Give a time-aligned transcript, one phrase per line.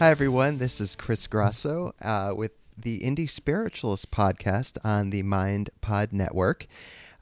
[0.00, 0.56] Hi, everyone.
[0.56, 6.66] This is Chris Grosso uh, with the Indie Spiritualist podcast on the Mind Pod Network.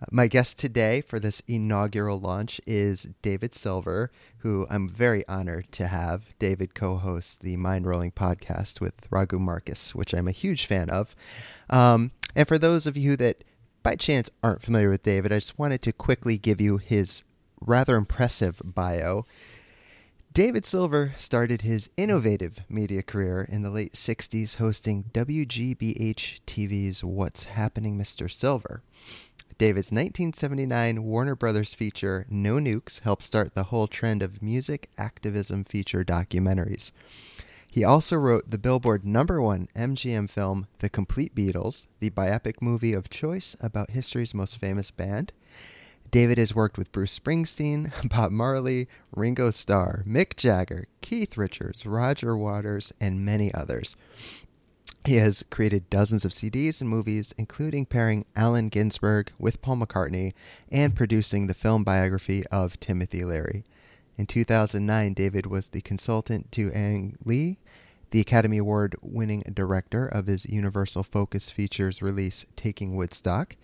[0.01, 4.13] Uh, my guest today for this inaugural launch is David Silver,
[4.43, 6.39] who I'm very honored to have.
[6.39, 10.89] David co hosts the Mind Rolling podcast with Raghu Markus, which I'm a huge fan
[10.89, 11.17] of.
[11.69, 13.43] Um, and for those of you that
[13.83, 17.25] by chance aren't familiar with David, I just wanted to quickly give you his
[17.61, 19.27] rather impressive bio.
[20.39, 27.47] David Silver started his innovative media career in the late 60s hosting WGBH TV's What's
[27.47, 28.31] Happening, Mr.
[28.31, 28.85] Silver.
[29.59, 35.65] David's 1979 Warner Brothers feature No Nukes helped start the whole trend of music activism
[35.65, 36.93] feature documentaries.
[37.69, 42.93] He also wrote the Billboard number one MGM film The Complete Beatles, the biopic movie
[42.93, 45.33] of choice about history's most famous band,
[46.11, 52.37] David has worked with Bruce Springsteen, Bob Marley, Ringo Starr, Mick Jagger, Keith Richards, Roger
[52.37, 53.97] Waters, and many others.
[55.05, 60.33] He has created dozens of CDs and movies, including pairing Allen Ginsberg with Paul McCartney
[60.71, 63.65] and producing the film biography of Timothy Leary.
[64.17, 67.59] In 2009, David was the consultant to Ang Lee,
[68.11, 73.57] the Academy Award winning director of his Universal Focus Features release Taking Woodstock.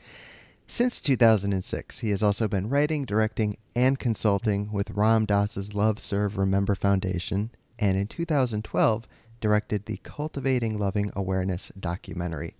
[0.66, 6.38] Since 2006, he has also been writing, directing, and consulting with Ram Dass's Love Serve
[6.38, 9.06] Remember Foundation, and in 2012
[9.40, 12.54] directed the Cultivating Loving Awareness documentary.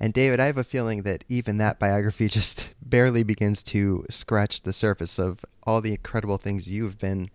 [0.00, 4.62] And David, I have a feeling that even that biography just barely begins to scratch
[4.62, 7.30] the surface of all the incredible things you've been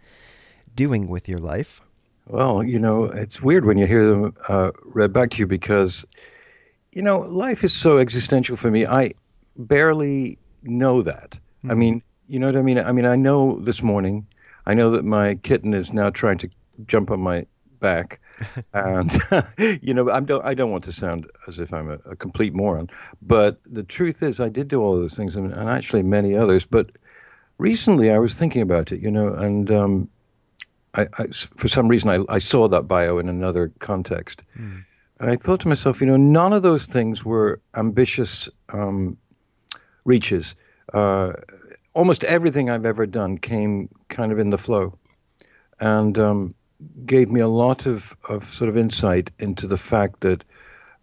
[0.76, 1.80] doing with your life.
[2.28, 6.08] Well, you know, it's weird when you hear them uh, read back to you because,
[6.92, 8.88] you know, life is so existential for me.
[8.88, 9.14] I
[9.58, 11.32] barely know that.
[11.32, 11.72] Mm-hmm.
[11.72, 12.80] I mean, you know what I mean?
[12.80, 14.26] I mean, I know this morning,
[14.66, 16.50] I know that my kitten is now trying to
[16.88, 17.46] jump on my
[17.80, 18.20] back.
[18.74, 19.12] and
[19.82, 22.54] you know, I don't I don't want to sound as if I'm a, a, complete
[22.54, 22.90] moron,
[23.22, 26.36] but the truth is, I did do all of those things, and, and actually many
[26.36, 26.66] others.
[26.66, 26.92] But
[27.58, 30.10] recently, I was thinking about it, you know, and um,
[30.96, 34.84] I, I, for some reason, I, I saw that bio in another context, mm.
[35.20, 39.18] and I thought to myself, you know, none of those things were ambitious um,
[40.06, 40.56] reaches.
[40.94, 41.34] Uh,
[41.94, 44.98] almost everything I've ever done came kind of in the flow,
[45.80, 46.56] and um,
[47.06, 50.44] gave me a lot of, of sort of insight into the fact that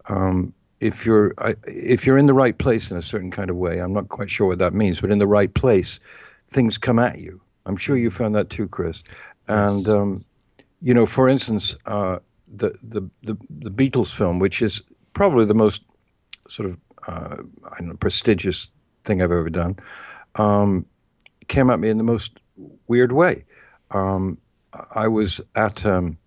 [0.09, 1.33] um, if you're
[1.65, 4.29] if you're in the right place in a certain kind of way, I'm not quite
[4.29, 5.99] sure what that means, but in the right place,
[6.49, 7.41] things come at you.
[7.65, 9.03] I'm sure you found that too, Chris.
[9.47, 9.87] And yes.
[9.87, 10.25] um,
[10.81, 12.19] you know, for instance, uh,
[12.53, 14.81] the, the the the Beatles film, which is
[15.13, 15.83] probably the most
[16.49, 16.77] sort of
[17.07, 17.37] uh,
[17.71, 18.69] I don't know prestigious
[19.03, 19.77] thing I've ever done,
[20.35, 20.85] um,
[21.47, 22.39] came at me in the most
[22.87, 23.45] weird way.
[23.91, 24.37] Um,
[24.95, 26.17] I was at, um,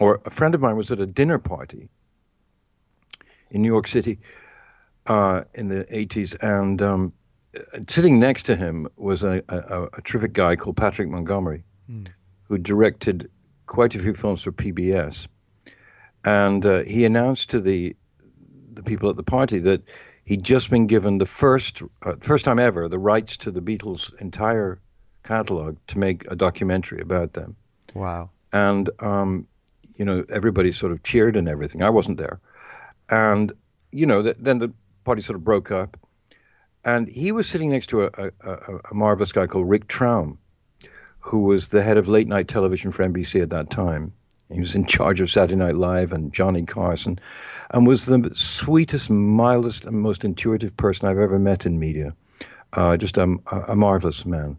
[0.00, 1.88] or a friend of mine was at a dinner party
[3.50, 4.18] in New York City
[5.06, 7.12] uh, in the 80s, and um,
[7.88, 12.06] sitting next to him was a, a, a, terrific guy called Patrick Montgomery, mm.
[12.42, 13.30] who directed
[13.66, 15.26] quite a few films for PBS.
[16.24, 17.96] And uh, he announced to the
[18.72, 19.82] the people at the party that
[20.28, 24.14] he'd just been given the first uh, first time ever the rights to the Beatles'
[24.20, 24.78] entire
[25.24, 27.56] catalog to make a documentary about them.
[27.94, 28.30] Wow!
[28.52, 29.48] And um,
[29.96, 31.82] you know, everybody sort of cheered and everything.
[31.82, 32.40] I wasn't there,
[33.10, 33.52] and
[33.90, 34.70] you know, th- then the
[35.04, 35.96] party sort of broke up,
[36.84, 38.10] and he was sitting next to a,
[38.42, 38.58] a,
[38.90, 40.38] a marvelous guy called Rick Traum,
[41.20, 44.12] who was the head of late night television for NBC at that time,
[44.50, 47.18] He was in charge of Saturday Night Live and Johnny Carson,
[47.70, 52.14] and was the sweetest, mildest, and most intuitive person I've ever met in media.
[52.72, 53.36] Uh, just a,
[53.68, 54.56] a, marvelous man.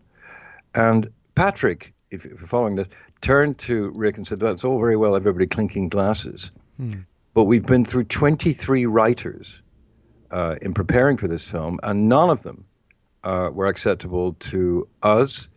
[0.73, 2.87] And Patrick, if you're following this,
[3.21, 7.01] turned to Rick and said, "That's all very well, everybody clinking glasses, hmm.
[7.35, 9.61] but we've been through 23 writers
[10.31, 12.65] uh, in preparing for this film, and none of them
[13.23, 15.49] uh, were acceptable to us,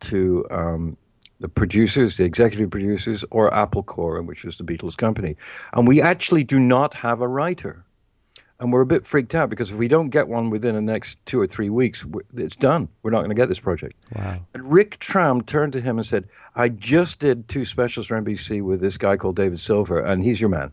[0.00, 0.96] to um,
[1.40, 5.36] the producers, the executive producers, or Apple Corps, which is the Beatles company.
[5.72, 7.84] And we actually do not have a writer.
[8.60, 11.24] And we're a bit freaked out because if we don't get one within the next
[11.26, 12.04] two or three weeks,
[12.34, 12.88] it's done.
[13.02, 13.94] We're not going to get this project.
[14.16, 14.40] Wow.
[14.52, 18.62] And Rick Traum turned to him and said, I just did two specials for NBC
[18.62, 20.72] with this guy called David Silver, and he's your man.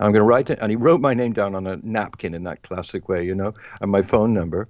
[0.00, 0.58] I'm going to write it.
[0.60, 3.54] And he wrote my name down on a napkin in that classic way, you know,
[3.80, 4.68] and my phone number.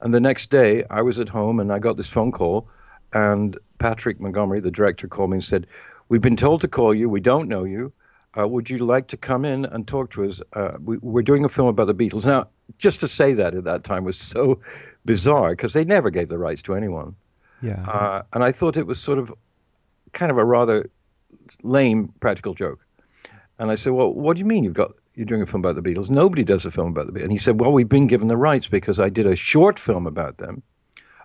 [0.00, 2.68] And the next day, I was at home and I got this phone call
[3.12, 5.66] and Patrick Montgomery, the director, called me and said,
[6.08, 7.08] We've been told to call you.
[7.08, 7.92] We don't know you.
[8.38, 10.40] Uh, would you like to come in and talk to us?
[10.52, 12.26] Uh, we, are doing a film about the Beatles.
[12.26, 14.60] Now, just to say that at that time was so
[15.04, 17.14] bizarre because they never gave the rights to anyone.
[17.62, 17.82] Yeah.
[17.88, 19.32] Uh, and I thought it was sort of
[20.12, 20.90] kind of a rather
[21.62, 22.84] lame practical joke.
[23.58, 25.82] And I said, Well, what do you mean you've got you're doing a film about
[25.82, 26.10] the Beatles?
[26.10, 27.24] Nobody does a film about the Beatles.
[27.24, 30.06] And he said, Well, we've been given the rights because I did a short film
[30.06, 30.62] about them,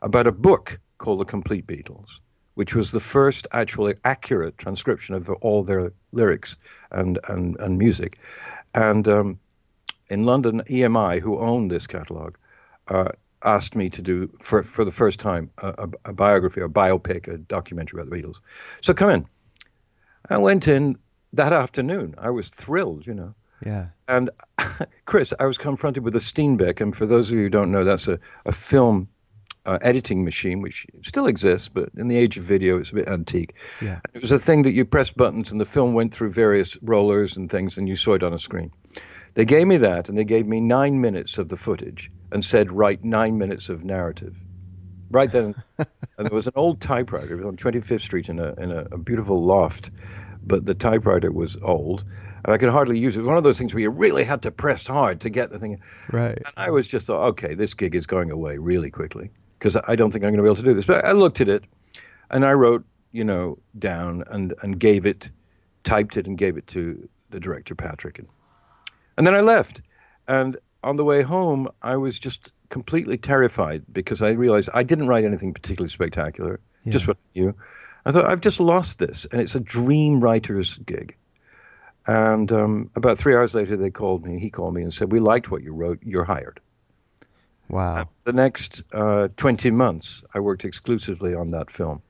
[0.01, 2.19] about a book called The Complete Beatles,
[2.61, 6.55] which was the first actually accurate transcription of all their lyrics
[6.91, 8.19] and, and, and music.
[8.75, 9.39] And um,
[10.11, 12.37] in London, EMI, who owned this catalogue,
[12.89, 13.13] uh,
[13.43, 17.39] asked me to do, for, for the first time, a, a, biography, a biopic, a
[17.39, 18.41] documentary about the Beatles.
[18.83, 19.25] So come in.
[20.29, 20.99] I went in
[21.33, 22.13] that afternoon.
[22.19, 23.33] I was thrilled, you know.
[23.65, 23.87] Yeah.
[24.07, 24.29] And
[25.05, 27.83] Chris, I was confronted with a Steenbeck, and for those of you who don't know,
[27.83, 29.07] that's a, a film
[29.65, 33.07] uh, editing machine, which still exists, but in the age of video, it's a bit
[33.07, 33.55] antique.
[33.81, 33.99] Yeah.
[34.13, 37.37] It was a thing that you press buttons and the film went through various rollers
[37.37, 38.71] and things, and you saw it on a screen.
[39.35, 42.71] They gave me that, and they gave me nine minutes of the footage and said,
[42.71, 44.35] write nine minutes of narrative.
[45.09, 45.87] Right then, and
[46.17, 47.33] there was an old typewriter.
[47.33, 49.91] It was on 25th Street in a in a, a beautiful loft,
[50.43, 52.05] but the typewriter was old
[52.43, 53.19] and I could hardly use it.
[53.19, 55.51] It was one of those things where you really had to press hard to get
[55.51, 55.79] the thing.
[56.11, 56.37] Right.
[56.37, 59.29] And I was just thought, okay, this gig is going away really quickly
[59.61, 60.87] because I don't think I'm going to be able to do this.
[60.87, 61.65] But I looked at it
[62.31, 65.29] and I wrote, you know, down and, and gave it,
[65.83, 68.17] typed it and gave it to the director, Patrick.
[68.17, 68.27] And,
[69.17, 69.83] and then I left.
[70.27, 75.07] And on the way home, I was just completely terrified because I realized I didn't
[75.07, 76.93] write anything particularly spectacular, yeah.
[76.93, 77.55] just what I knew.
[78.05, 79.27] I thought, I've just lost this.
[79.31, 81.15] And it's a dream writer's gig.
[82.07, 84.39] And um, about three hours later, they called me.
[84.39, 85.99] He called me and said, We liked what you wrote.
[86.01, 86.59] You're hired.
[87.71, 88.09] Wow.
[88.25, 92.01] the next uh, 20 months, I worked exclusively on that film.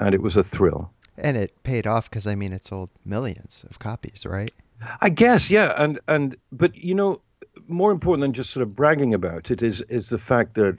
[0.00, 0.90] And it was a thrill.
[1.16, 4.52] And it paid off because, I mean, it sold millions of copies, right?
[5.00, 5.74] I guess, yeah.
[5.76, 7.20] And, and, but, you know,
[7.68, 10.78] more important than just sort of bragging about it is, is the fact that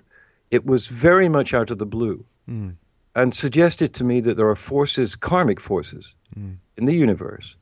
[0.50, 2.76] it was very much out of the blue mm.
[3.16, 6.58] and suggested to me that there are forces, karmic forces, mm.
[6.76, 7.56] in the universe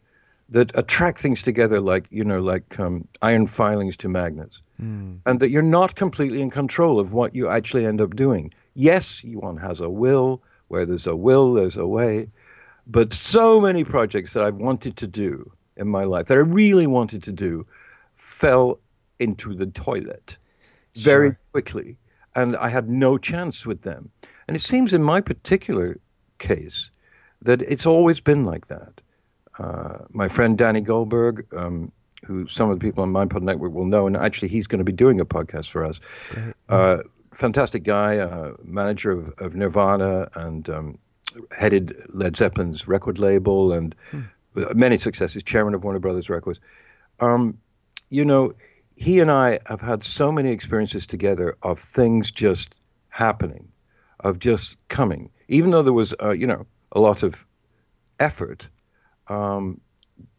[0.49, 4.61] that attract things together like you know like um, iron filings to magnets.
[4.81, 5.19] Mm.
[5.25, 8.53] and that you're not completely in control of what you actually end up doing.
[8.75, 10.41] Yes one has a will.
[10.69, 12.29] Where there's a will there's a way.
[12.87, 16.87] But so many projects that i wanted to do in my life that i really
[16.87, 17.65] wanted to do
[18.15, 18.79] fell
[19.19, 20.37] into the toilet
[20.95, 21.03] sure.
[21.03, 21.97] very quickly.
[22.35, 24.09] And i had no chance with them.
[24.47, 25.99] And it seems in my particular
[26.39, 26.89] case
[27.41, 29.01] that it's always been like that
[29.59, 31.91] uh, my friend Danny Goldberg, um,
[32.25, 34.85] who some of the people on MindPod Network will know, and actually he's going to
[34.85, 35.99] be doing a podcast for us.
[36.69, 36.99] Uh,
[37.33, 40.97] fantastic guy, uh, manager of, of, Nirvana, and um,
[41.57, 44.21] headed Led Zeppelin's record label, and hmm.
[44.73, 45.43] many successes.
[45.43, 46.59] Chairman of Warner Brothers Records.
[47.19, 47.57] Um,
[48.09, 48.53] you know,
[48.95, 52.75] he and I have had so many experiences together of things just
[53.09, 53.67] happening,
[54.21, 55.29] of just coming.
[55.47, 57.45] Even though there was, uh, you know, a lot of
[58.19, 58.69] effort
[59.29, 59.79] um,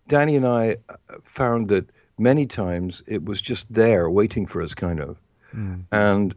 [0.08, 4.74] Danny and I uh, found that many times it was just there waiting for us,
[4.74, 5.18] kind of.
[5.54, 5.84] Mm.
[5.92, 6.34] And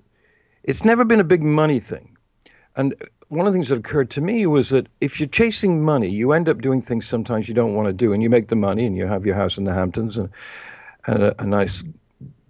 [0.63, 2.15] it's never been a big money thing.
[2.75, 2.95] And
[3.27, 6.31] one of the things that occurred to me was that if you're chasing money, you
[6.31, 8.85] end up doing things sometimes you don't want to do, and you make the money,
[8.85, 10.29] and you have your house in the Hamptons and,
[11.05, 11.83] and a, a nice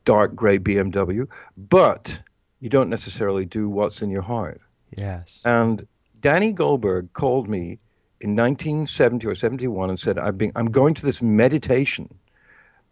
[0.05, 1.27] dark gray BMW,
[1.69, 2.19] but
[2.59, 4.61] you don't necessarily do what's in your heart.
[4.97, 5.41] Yes.
[5.45, 5.87] And
[6.21, 7.79] Danny Goldberg called me
[8.23, 12.07] in 1970 or 71 and said, I've been, I'm going to this meditation.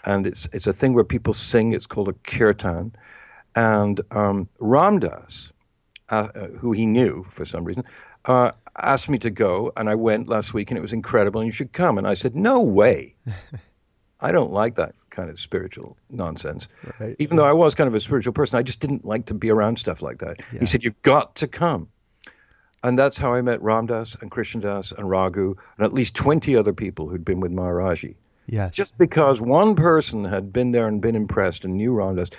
[0.04, 1.72] And it's, it's a thing where people sing.
[1.72, 2.94] It's called a kirtan.
[3.56, 5.54] And um, Ram Dass,
[6.10, 7.86] uh, uh, who he knew for some reason,
[8.26, 11.48] uh, asked me to go, and I went last week, and it was incredible, and
[11.48, 11.98] you should come.
[11.98, 13.16] And I said, no way.
[14.20, 16.68] I don't like that kind of spiritual nonsense.
[17.00, 17.16] Right.
[17.20, 19.50] Even though I was kind of a spiritual person, I just didn't like to be
[19.50, 20.42] around stuff like that.
[20.52, 20.60] Yeah.
[20.60, 21.88] He said, You've got to come.
[22.84, 26.16] And that's how I met Ram Dass and Krishna Das and Raghu and at least
[26.16, 28.16] 20 other people who'd been with Maharaji.
[28.48, 28.74] Yes.
[28.74, 32.30] Just because one person had been there and been impressed and knew Ram Dass,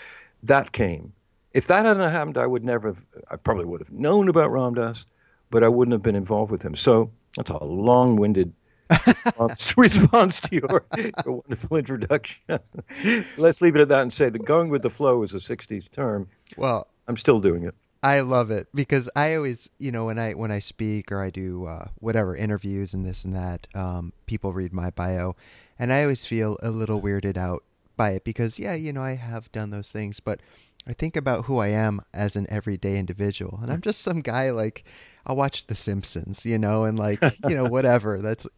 [0.42, 1.12] that came.
[1.52, 4.74] If that hadn't happened, I would never have, I probably would have known about Ram
[4.74, 5.06] Dass,
[5.50, 6.74] but I wouldn't have been involved with him.
[6.74, 8.52] So that's a long winded
[9.76, 10.84] response to your,
[11.24, 12.42] your wonderful introduction.
[13.36, 15.90] Let's leave it at that and say the going with the flow is a 60s
[15.90, 16.28] term.
[16.56, 17.74] Well, I'm still doing it.
[18.02, 21.30] I love it because I always, you know, when I when I speak or I
[21.30, 25.36] do uh, whatever interviews and this and that, um, people read my bio,
[25.78, 27.62] and I always feel a little weirded out
[27.96, 30.40] by it because yeah, you know, I have done those things, but
[30.84, 34.50] I think about who I am as an everyday individual, and I'm just some guy
[34.50, 34.84] like
[35.24, 38.20] I'll watch The Simpsons, you know, and like you know whatever.
[38.20, 38.48] That's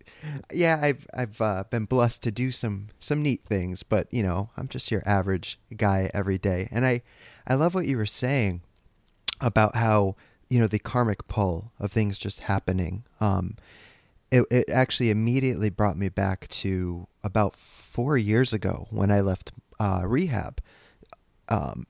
[0.55, 4.49] yeah, I've I've uh, been blessed to do some some neat things, but you know,
[4.57, 7.03] I'm just your average guy every day, and I
[7.47, 8.63] I love what you were saying
[9.45, 10.17] about how
[10.49, 13.05] you know the karmic pull of things just happening.
[13.21, 13.57] Um,
[14.31, 19.53] it it actually immediately brought me back to about four years ago when I left
[19.79, 20.61] uh, rehab.
[21.49, 21.87] Um,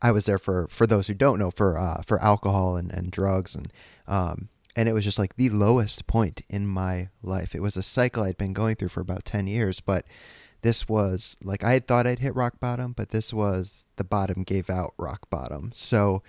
[0.00, 3.10] I was there for for those who don't know for uh, for alcohol and, and
[3.10, 3.72] drugs and
[4.06, 7.54] um, and it was just like the lowest point in my life.
[7.54, 10.04] It was a cycle I'd been going through for about ten years, but
[10.62, 14.42] this was like I had thought I'd hit rock bottom, but this was the bottom
[14.42, 15.72] gave out rock bottom.
[15.74, 16.22] So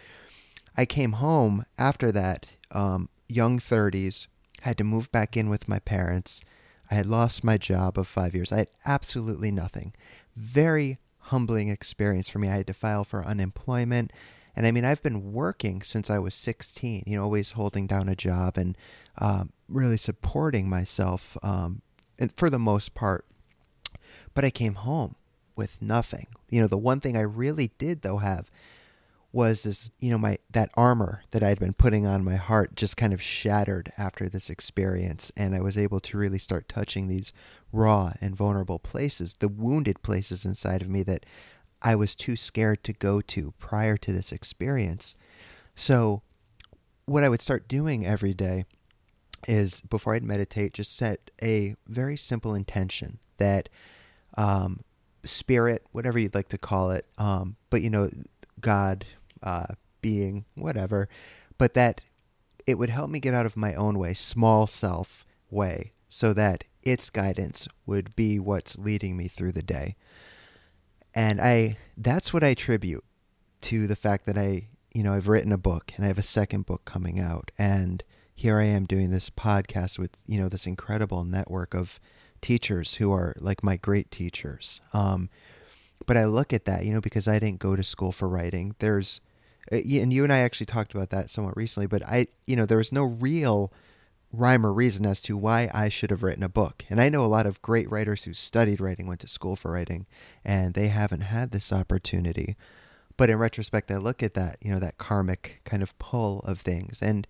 [0.80, 4.28] I came home after that, um, young 30s,
[4.62, 6.42] had to move back in with my parents.
[6.90, 8.54] I had lost my job of five years.
[8.54, 9.94] I had absolutely nothing.
[10.38, 12.48] Very humbling experience for me.
[12.48, 14.14] I had to file for unemployment.
[14.56, 18.08] And I mean, I've been working since I was 16, you know, always holding down
[18.08, 18.78] a job and
[19.18, 21.82] um, really supporting myself um,
[22.18, 23.26] and for the most part.
[24.34, 25.16] But I came home
[25.58, 26.28] with nothing.
[26.50, 28.50] You know, the one thing I really did, though, have
[29.32, 32.98] was this you know my that armor that I'd been putting on my heart just
[32.98, 35.32] kind of shattered after this experience.
[35.38, 37.32] And I was able to really start touching these
[37.72, 41.26] raw and vulnerable places the wounded places inside of me that
[41.82, 45.16] I was too scared to go to prior to this experience.
[45.76, 46.24] So
[47.06, 48.66] what I would start doing every day
[49.48, 53.70] is before I'd meditate just set a very simple intention that
[54.38, 54.82] um,
[55.24, 58.10] spirit whatever you'd like to call it um, but you know
[58.60, 59.06] God,
[59.44, 59.68] uh,
[60.02, 61.10] being, whatever,
[61.58, 62.02] but that
[62.66, 66.64] it would help me get out of my own way, small self way, so that
[66.84, 69.96] its guidance would be what's leading me through the day.
[71.14, 73.04] And I that's what I attribute
[73.62, 76.24] to the fact that I, you know, I've written a book and I have a
[76.24, 78.04] second book coming out and
[78.40, 82.00] here I am doing this podcast with, you know, this incredible network of
[82.42, 84.80] teachers who are like my great teachers.
[84.94, 85.30] Um,
[86.06, 88.76] but I look at that, you know, because I didn't go to school for writing.
[88.80, 89.20] There's,
[89.72, 92.78] and you and I actually talked about that somewhat recently, but I, you know, there
[92.78, 93.72] was no real
[94.32, 96.86] rhyme or reason as to why I should have written a book.
[96.90, 99.72] And I know a lot of great writers who studied writing, went to school for
[99.72, 100.06] writing,
[100.46, 102.56] and they haven't had this opportunity.
[103.18, 106.62] But in retrospect, I look at that, you know, that karmic kind of pull of
[106.62, 107.02] things.
[107.02, 107.28] And,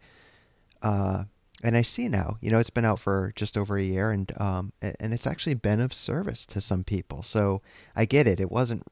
[0.81, 1.23] uh,
[1.63, 4.31] and I see now, you know, it's been out for just over a year, and
[4.39, 7.21] um, and it's actually been of service to some people.
[7.21, 7.61] So
[7.97, 8.39] I get it.
[8.39, 8.83] It wasn't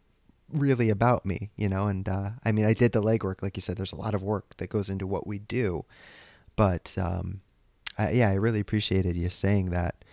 [0.52, 1.88] really about me, you know.
[1.88, 3.78] And uh, I mean, I did the legwork, like you said.
[3.78, 5.86] There's a lot of work that goes into what we do,
[6.56, 7.42] but um,
[7.98, 10.04] I, yeah, I really appreciated you saying that.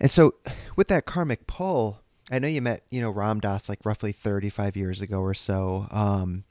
[0.00, 0.34] And so,
[0.76, 2.00] with that karmic pull,
[2.30, 5.86] I know you met, you know, Ram Dass like roughly 35 years ago or so.
[5.90, 6.44] Um,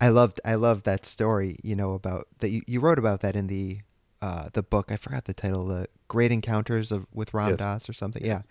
[0.00, 3.34] I loved, I loved that story, you know, about that you, you wrote about that
[3.34, 3.80] in the
[4.22, 4.90] uh, the book.
[4.90, 5.64] I forgot the title.
[5.66, 7.58] The Great Encounters of with Ram yes.
[7.58, 8.24] Dass or something.
[8.24, 8.42] Yeah.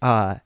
[0.00, 0.36] Uh,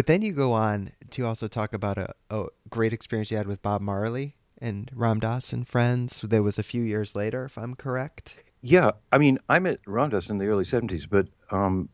[0.00, 3.46] but then you go on to also talk about a, a great experience you had
[3.46, 6.22] with Bob Marley and Ram Dass and friends.
[6.22, 8.36] That was a few years later, if I'm correct.
[8.62, 11.90] Yeah, I mean, I met Ram Dass in the early '70s, but um,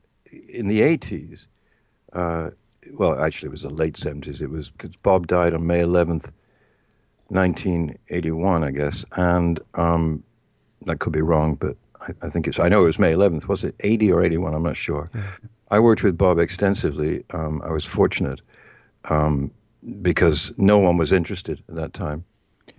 [0.49, 1.49] in the '80s,
[2.13, 2.51] uh,
[2.93, 4.41] well, actually, it was the late '70s.
[4.41, 6.31] It was because Bob died on May 11th,
[7.31, 10.23] 1981, I guess, and um,
[10.83, 13.49] that could be wrong, but I, I, think it's, I know it was May 11th.
[13.49, 14.55] Was it 80 or 81?
[14.55, 15.11] I'm not sure.
[15.71, 17.25] I worked with Bob extensively.
[17.31, 18.41] Um, I was fortunate
[19.07, 19.51] um,
[20.03, 22.25] because no one was interested at that time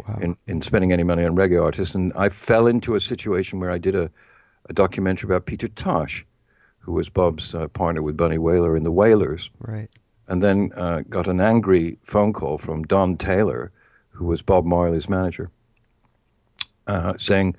[0.08, 0.17] wow.
[0.22, 1.96] in, in spending any money on reggae artists.
[1.96, 4.10] And I fell into a situation where I did a,
[4.70, 6.25] a documentary about Peter Tosh,
[6.79, 9.50] who was Bob's uh, partner with Bunny Wailer in the Wailers.
[9.60, 9.89] Right.
[10.27, 13.72] And then uh, got an angry phone call from Don Taylor,
[14.10, 15.50] who was Bob Marley's manager,
[16.88, 17.56] uh, saying,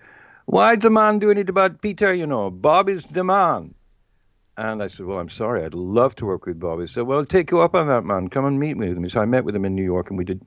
[0.47, 2.13] Why's the man doing it about Peter?
[2.13, 3.75] You know, Bob is the man.
[4.59, 5.65] And I said, Well, I'm sorry.
[5.65, 6.81] I'd love to work with Bob.
[6.81, 8.29] He said, Well, I'll take you up on that, man.
[8.29, 9.09] Come and meet me with me.
[9.09, 10.45] So I met with him in New York and we did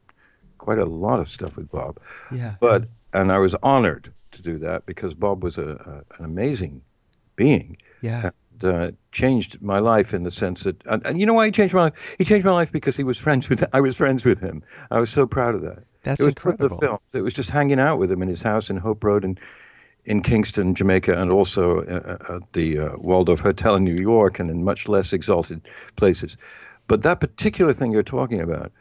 [0.58, 1.98] quite a lot of stuff with Bob.
[2.30, 2.56] Yeah.
[2.60, 6.82] But, and I was honored to do that because Bob was a, a an amazing
[7.38, 7.78] being.
[8.02, 8.32] Yeah.
[8.62, 11.52] And, uh, changed my life in the sense that, and, and you know why he
[11.52, 12.16] changed my life?
[12.18, 14.62] He changed my life because he was friends with, I was friends with him.
[14.92, 15.84] I was so proud of that.
[16.04, 16.70] That's it was incredible.
[16.78, 17.00] The films.
[17.14, 19.40] It was just hanging out with him in his house in Hope Road and
[20.06, 24.50] in Kingston, Jamaica, and also uh, at the uh, Waldorf Hotel in New York and
[24.50, 25.62] in much less exalted
[25.96, 26.38] places.
[26.88, 28.72] But that particular thing you're talking about,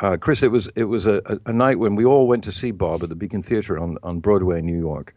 [0.00, 2.70] uh, Chris, it was it was a, a, night when we all went to see
[2.70, 5.14] Bob at the Beacon Theater on, on Broadway in New York.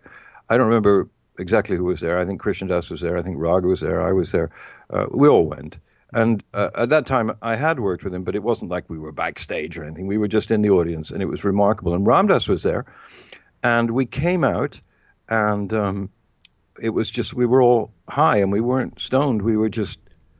[0.49, 1.07] I don't remember
[1.39, 2.19] exactly who was there.
[2.19, 3.17] I think Krishna Das was there.
[3.17, 4.01] I think Raghu was there.
[4.01, 4.49] I was there.
[4.89, 5.77] Uh, we all went.
[6.13, 8.99] And uh, at that time, I had worked with him, but it wasn't like we
[8.99, 10.07] were backstage or anything.
[10.07, 11.93] We were just in the audience, and it was remarkable.
[11.93, 12.85] And Ram Dass was there,
[13.63, 14.79] and we came out
[15.31, 16.09] and um,
[16.81, 19.41] it was just we were all high and we weren't stoned.
[19.41, 19.97] We were just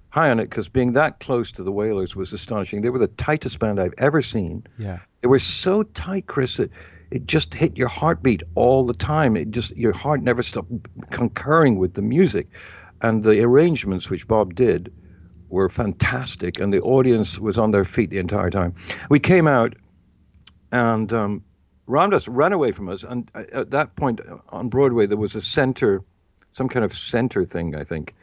[0.10, 2.81] high on it because being that close to the Wailers was astonishing.
[2.81, 4.67] They were the tightest band i've ever seen.
[4.77, 5.00] Yeah.
[5.21, 6.69] They were so tight chris that
[7.10, 9.38] it just hit your heartbeat all the time.
[9.38, 10.71] It just your heart never stopped
[11.10, 12.48] concurring with the music.
[13.01, 14.93] And the arrangements which bob did
[15.48, 18.75] were fantastic and the audience was on their feet the entire time.
[19.10, 19.74] We came out
[20.74, 21.43] and um,
[21.91, 25.17] Ram Dass ran away from us, and uh, at that point uh, on Broadway there
[25.17, 26.01] was a center,
[26.53, 28.15] some kind of center thing, I think,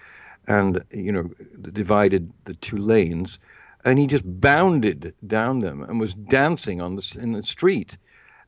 [0.46, 1.30] and you know,
[1.72, 3.38] divided the two lanes,
[3.84, 7.98] and he just bounded down them and was dancing on the in the street,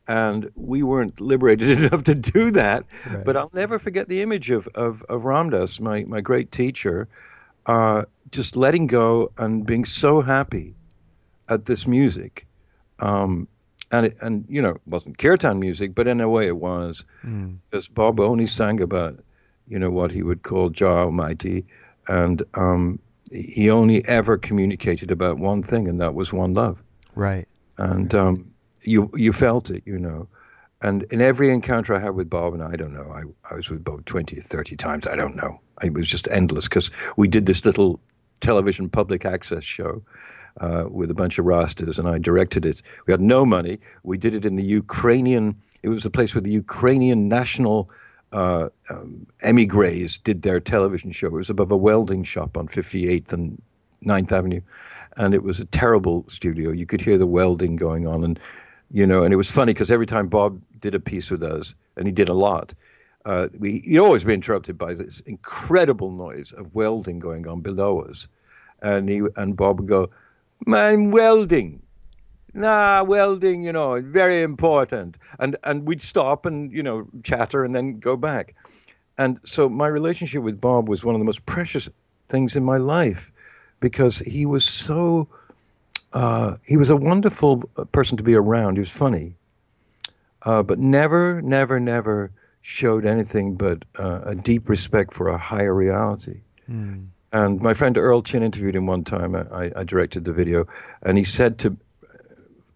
[0.09, 2.87] and we weren't liberated enough to do that.
[3.11, 3.25] Right.
[3.25, 7.09] But I'll never forget the image of of, of Ram Dass, my my great teacher,
[7.67, 10.75] uh, just letting go and being so happy
[11.51, 12.47] at this music.
[13.01, 13.49] Um,
[13.93, 17.05] and it, and you know it wasn't kirtan music, but in a way it was,
[17.25, 17.57] mm.
[17.71, 19.19] because Bob only sang about
[19.69, 21.65] you know what he would call Jah Almighty,
[22.09, 22.99] and um,
[23.31, 26.83] he only ever communicated about one thing, and that was one love.
[27.15, 27.47] Right.
[27.79, 28.51] And um,
[28.83, 30.29] you you felt it, you know.
[30.83, 33.69] And in every encounter I had with Bob, and I don't know, I, I was
[33.69, 35.61] with Bob 20 or 30 times, I don't know.
[35.83, 38.01] It was just endless because we did this little
[38.41, 40.03] television public access show
[40.61, 42.83] uh, with a bunch of Rastas, and I directed it.
[43.07, 43.79] We had no money.
[44.03, 45.57] We did it in the Ukrainian.
[45.83, 47.91] It was a place where the Ukrainian national
[48.33, 51.29] uh, um, emigres did their television show.
[51.29, 53.61] It was above a welding shop on 58th and
[54.05, 54.61] 9th Avenue,
[55.17, 56.71] and it was a terrible studio.
[56.71, 58.39] You could hear the welding going on, and
[58.93, 61.75] you know, and it was funny because every time Bob did a piece with us,
[61.97, 62.75] and he did a lot.
[63.25, 68.01] Uh, we, he'd always be interrupted by this incredible noise of welding going on below
[68.01, 68.27] us.
[68.83, 70.09] And he and Bob would go,
[70.67, 71.83] I'm welding.
[72.53, 75.19] Nah, welding, you know, very important.
[75.39, 78.55] And and we'd stop and, you know, chatter and then go back.
[79.19, 81.89] And so my relationship with Bob was one of the most precious
[82.29, 83.31] things in my life
[83.81, 85.29] because he was so
[86.13, 88.77] uh, he was a wonderful person to be around.
[88.77, 89.37] He was funny,
[90.43, 95.75] uh, but never, never, never showed anything but uh, a deep respect for a higher
[95.75, 96.41] reality.
[96.69, 97.07] Mm.
[97.33, 99.37] And my friend Earl Chin interviewed him one time.
[99.37, 100.67] I, I directed the video,
[101.03, 101.77] and he said to,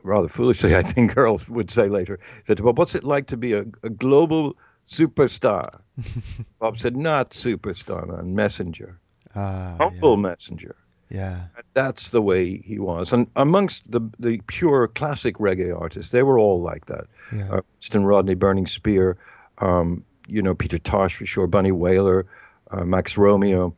[0.03, 3.37] rather foolishly, I think Earl would say later, said to Bob, "What's it like to
[3.37, 4.57] be a, a global
[4.89, 5.81] superstar?"
[6.61, 8.99] Bob said, "Not superstar, man, messenger,
[9.35, 10.23] uh, humble yeah.
[10.23, 10.77] messenger."
[11.11, 13.13] Yeah, and that's the way he was.
[13.13, 17.07] And amongst the the pure classic reggae artists, they were all like that.
[17.35, 17.51] Yeah.
[17.51, 19.17] Uh, Winston Rodney, Burning Spear,
[19.59, 22.25] um, you know, Peter Tosh for sure, Bunny Wailer,
[22.71, 23.75] uh, Max Romeo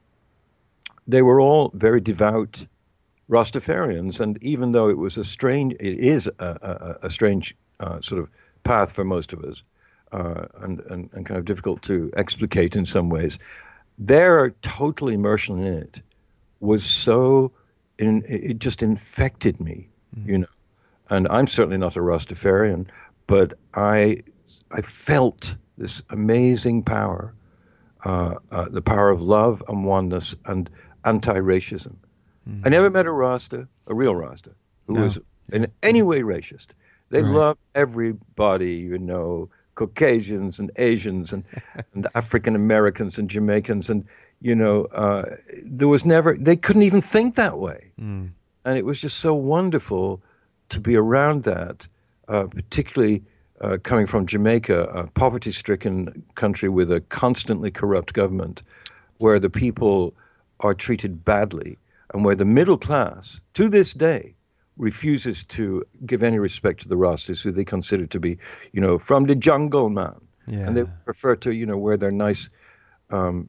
[1.06, 2.66] they were all very devout
[3.28, 8.00] Rastafarians, and even though it was a strange, it is a, a, a strange uh,
[8.00, 8.28] sort of
[8.62, 9.62] path for most of us,
[10.12, 13.38] uh, and, and, and kind of difficult to explicate in some ways.
[13.98, 16.00] Their total immersion in it
[16.60, 17.50] was so,
[17.98, 20.30] in, it just infected me, mm-hmm.
[20.30, 20.46] you know.
[21.08, 22.86] And I'm certainly not a Rastafarian,
[23.26, 24.22] but I,
[24.70, 27.34] I felt this amazing power,
[28.04, 30.70] uh, uh the power of love and oneness, and
[31.06, 31.94] anti-racism.
[32.48, 32.62] Mm-hmm.
[32.66, 34.50] I never met a Rasta, a real Rasta,
[34.86, 35.02] who no.
[35.02, 35.18] was
[35.52, 36.74] in any way racist.
[37.10, 37.32] They right.
[37.32, 41.44] loved everybody, you know, Caucasians and Asians and,
[41.94, 44.04] and African Americans and Jamaicans, and
[44.42, 45.24] you know, uh,
[45.64, 48.28] there was never they couldn't even think that way, mm.
[48.64, 50.20] and it was just so wonderful
[50.68, 51.86] to be around that,
[52.28, 53.22] uh, particularly.
[53.62, 58.62] Uh, coming from Jamaica, a poverty stricken country with a constantly corrupt government,
[59.16, 60.12] where the people
[60.60, 61.78] are treated badly
[62.14, 64.34] and where the middle class, to this day,
[64.76, 68.38] refuses to give any respect to the Rastas, who they consider to be,
[68.72, 70.14] you know, from the jungle, man.
[70.48, 70.68] Yeah.
[70.68, 72.48] and they prefer to you know wear their nice
[73.10, 73.48] um,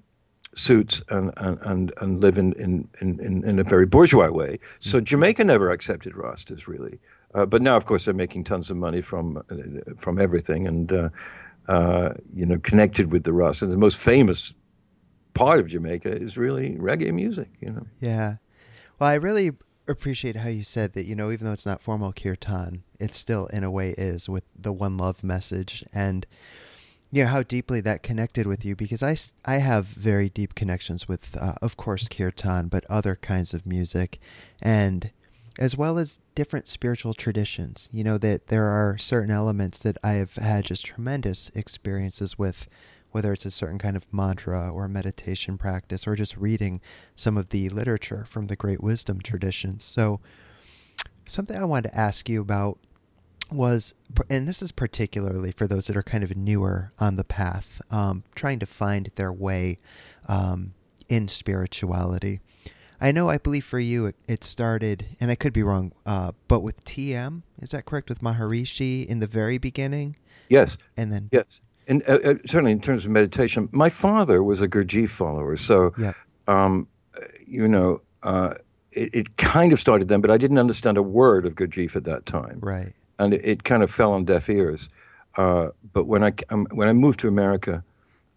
[0.55, 4.59] suits and and and, and live in, in, in, in a very bourgeois way.
[4.79, 6.99] So Jamaica never accepted Rastas really,
[7.35, 10.91] uh, but now of course they're making tons of money from uh, from everything and
[10.91, 11.09] uh,
[11.67, 13.69] uh, you know connected with the Rastas.
[13.69, 14.53] The most famous
[15.37, 17.49] part of Jamaica is really reggae music.
[17.59, 17.87] You know.
[17.99, 18.35] Yeah.
[18.99, 19.51] Well, I really
[19.87, 23.47] appreciate how you said that, you know, even though it's not formal kirtan, it still
[23.47, 26.25] in a way is with the one love message and
[27.09, 31.07] you know how deeply that connected with you because I, I have very deep connections
[31.07, 34.19] with uh, of course kirtan but other kinds of music
[34.61, 35.11] and
[35.57, 40.13] as well as different spiritual traditions you know that there are certain elements that I
[40.13, 42.67] have had just tremendous experiences with
[43.11, 46.81] whether it's a certain kind of mantra or meditation practice or just reading
[47.15, 49.83] some of the literature from the great wisdom traditions.
[49.83, 50.19] So,
[51.25, 52.79] something I wanted to ask you about
[53.51, 53.93] was,
[54.29, 58.23] and this is particularly for those that are kind of newer on the path, um,
[58.35, 59.79] trying to find their way
[60.27, 60.73] um,
[61.09, 62.41] in spirituality.
[62.99, 66.31] I know, I believe for you, it, it started, and I could be wrong, uh,
[66.47, 68.09] but with TM, is that correct?
[68.09, 70.17] With Maharishi in the very beginning?
[70.49, 70.77] Yes.
[70.95, 74.67] And then, Yes, and uh, uh, certainly in terms of meditation, my father was a
[74.67, 76.13] Gurdjieff follower, so yeah,
[76.47, 76.87] um,
[77.45, 78.55] you know, uh,
[78.91, 82.03] it, it kind of started then, but I didn't understand a word of Gurdjieff at
[82.05, 82.93] that time, right.
[83.19, 84.89] and it, it kind of fell on deaf ears.
[85.37, 87.83] Uh, but when I um, when I moved to America,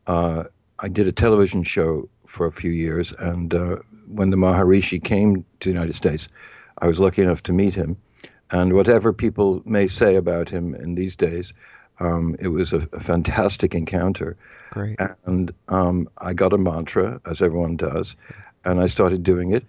[0.07, 0.45] uh,
[0.81, 5.45] I did a television show for a few years, and uh, when the Maharishi came
[5.61, 6.29] to the United States,
[6.79, 7.97] I was lucky enough to meet him.
[8.53, 11.53] And whatever people may say about him in these days,
[12.01, 14.37] um, it was a, a fantastic encounter.
[14.71, 14.99] Great.
[15.25, 18.17] And um, I got a mantra, as everyone does,
[18.65, 19.65] and I started doing it.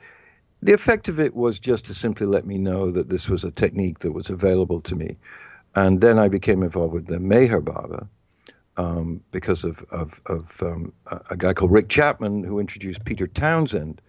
[0.63, 3.51] The effect of it was just to simply let me know that this was a
[3.51, 5.17] technique that was available to me.
[5.75, 8.07] And then I became involved with the Meher Baba
[8.77, 13.25] um, because of, of, of um, a, a guy called Rick Chapman who introduced Peter
[13.25, 14.01] Townshend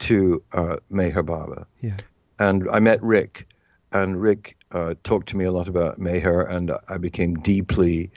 [0.00, 1.66] to uh, Meher Baba.
[1.80, 1.96] Yeah.
[2.38, 3.48] And I met Rick,
[3.92, 8.10] and Rick uh, talked to me a lot about Meher, and I became deeply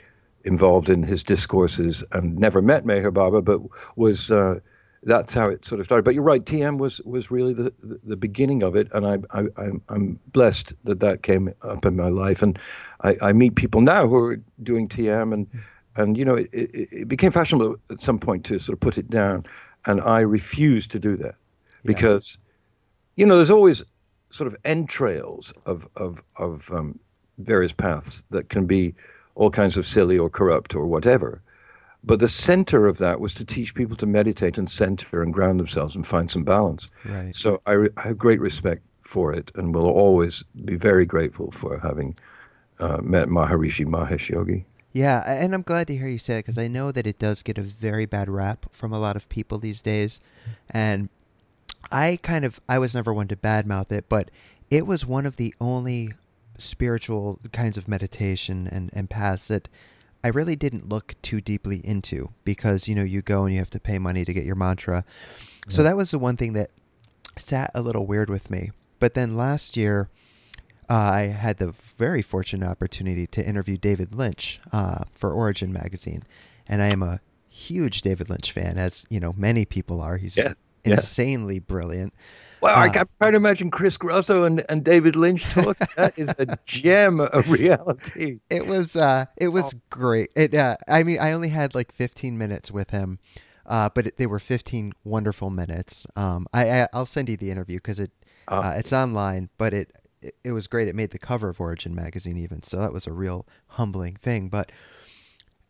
[0.44, 3.60] involved in his discourses and never met Meher Baba, but
[3.96, 4.58] was uh,
[5.02, 6.04] that's how it sort of started.
[6.04, 7.72] But you're right, TM was was really the
[8.04, 11.96] the, beginning of it, and I, I I'm I'm blessed that that came up in
[11.96, 12.58] my life, and
[13.02, 15.46] I, I meet people now who are doing TM, and
[15.96, 18.98] and you know it, it, it became fashionable at some point to sort of put
[18.98, 19.46] it down,
[19.86, 21.36] and I refused to do that
[21.84, 22.38] because
[23.16, 23.82] you know there's always
[24.30, 26.98] sort of entrails of of of um,
[27.38, 28.94] various paths that can be
[29.34, 31.40] all kinds of silly or corrupt or whatever.
[32.02, 35.60] But the center of that was to teach people to meditate and center and ground
[35.60, 36.88] themselves and find some balance.
[37.04, 37.34] Right.
[37.36, 41.50] So I, re- I have great respect for it and will always be very grateful
[41.50, 42.16] for having
[42.78, 44.64] uh, met Maharishi Mahesh Yogi.
[44.92, 47.42] Yeah, and I'm glad to hear you say it because I know that it does
[47.42, 50.20] get a very bad rap from a lot of people these days,
[50.68, 51.08] and
[51.90, 54.30] I kind of I was never one to badmouth it, but
[54.70, 56.12] it was one of the only
[56.58, 59.68] spiritual kinds of meditation and and paths that
[60.22, 63.70] I really didn't look too deeply into because you know you go and you have
[63.70, 65.04] to pay money to get your mantra,
[65.68, 66.70] so that was the one thing that
[67.38, 68.70] sat a little weird with me.
[68.98, 70.08] But then last year.
[70.88, 76.24] Uh, I had the very fortunate opportunity to interview David Lynch uh, for Origin magazine,
[76.66, 80.16] and I am a huge David Lynch fan, as you know many people are.
[80.16, 80.98] He's Yes, yes.
[81.00, 82.14] insanely brilliant.
[82.60, 85.78] Well, I Uh, can trying to imagine Chris Grosso and, and David Lynch talk.
[85.96, 88.40] that is a gem of reality.
[88.50, 90.30] It was uh, it was great.
[90.36, 93.18] It uh, I mean I only had like 15 minutes with him,
[93.64, 96.06] uh, but it, they were 15 wonderful minutes.
[96.16, 98.10] Um, I, I I'll send you the interview because it
[98.48, 98.72] Ah.
[98.74, 100.86] uh, it's online, but it, it it was great.
[100.88, 104.48] It made the cover of Origin magazine even, so that was a real humbling thing.
[104.50, 104.70] But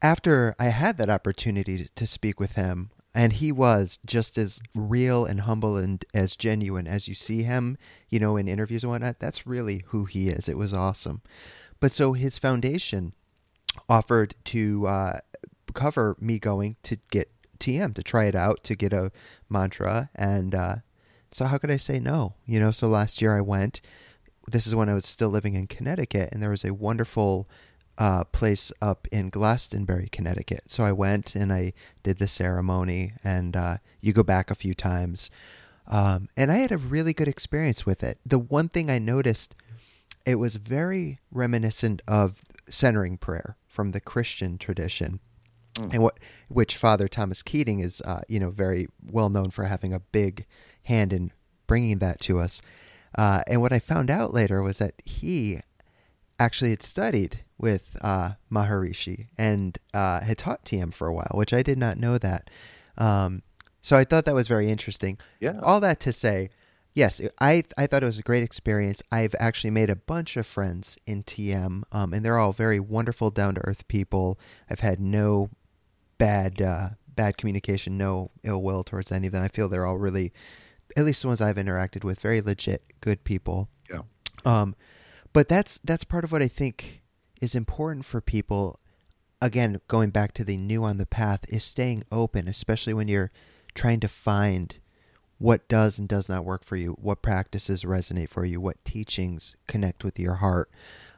[0.03, 4.63] after I had that opportunity to, to speak with him, and he was just as
[4.75, 7.77] real and humble and as genuine as you see him,
[8.09, 9.19] you know, in interviews and whatnot.
[9.19, 10.49] That's really who he is.
[10.49, 11.23] It was awesome.
[11.81, 13.15] But so his foundation
[13.89, 15.19] offered to uh,
[15.75, 19.11] cover me going to get TM to try it out to get a
[19.49, 20.77] mantra, and uh,
[21.31, 22.35] so how could I say no?
[22.47, 23.81] You know, so last year I went.
[24.51, 27.49] This is when I was still living in Connecticut, and there was a wonderful
[28.01, 30.71] uh, place up in Glastonbury, Connecticut.
[30.71, 34.73] So I went and I did the ceremony, and uh, you go back a few
[34.75, 35.31] times.
[35.87, 38.19] Um, and I had a really good experience with it.
[38.25, 39.55] The one thing I noticed,
[40.25, 45.21] it was very reminiscent of centering prayer from the Christian tradition,
[45.93, 49.93] and what which Father Thomas Keating is, uh, you know, very well known for having
[49.93, 50.47] a big
[50.85, 51.33] hand in
[51.67, 52.63] bringing that to us.
[53.19, 55.61] Uh, and what I found out later was that he
[56.39, 61.53] actually had studied with uh, Maharishi and uh, had taught TM for a while, which
[61.53, 62.49] I did not know that.
[62.97, 63.43] Um,
[63.83, 65.19] so I thought that was very interesting.
[65.41, 65.61] Yeah.
[65.63, 66.51] All that to say,
[66.95, 69.03] yes, I I thought it was a great experience.
[69.13, 73.31] I've actually made a bunch of friends in TM, um, and they're all very wonderful,
[73.31, 74.39] down to earth people.
[74.71, 75.51] I've had no
[76.19, 79.43] bad uh, bad communication, no ill will towards any of them.
[79.43, 80.33] I feel they're all really,
[80.97, 83.69] at least the ones I've interacted with, very legit, good people.
[83.91, 84.03] Yeah.
[84.45, 84.75] Um,
[85.33, 87.00] but that's that's part of what I think
[87.41, 88.79] is important for people.
[89.43, 93.31] Again, going back to the new on the path is staying open, especially when you're
[93.75, 94.77] trying to find
[95.39, 99.57] what does and does not work for you, what practices resonate for you, what teachings
[99.67, 100.71] connect with your heart.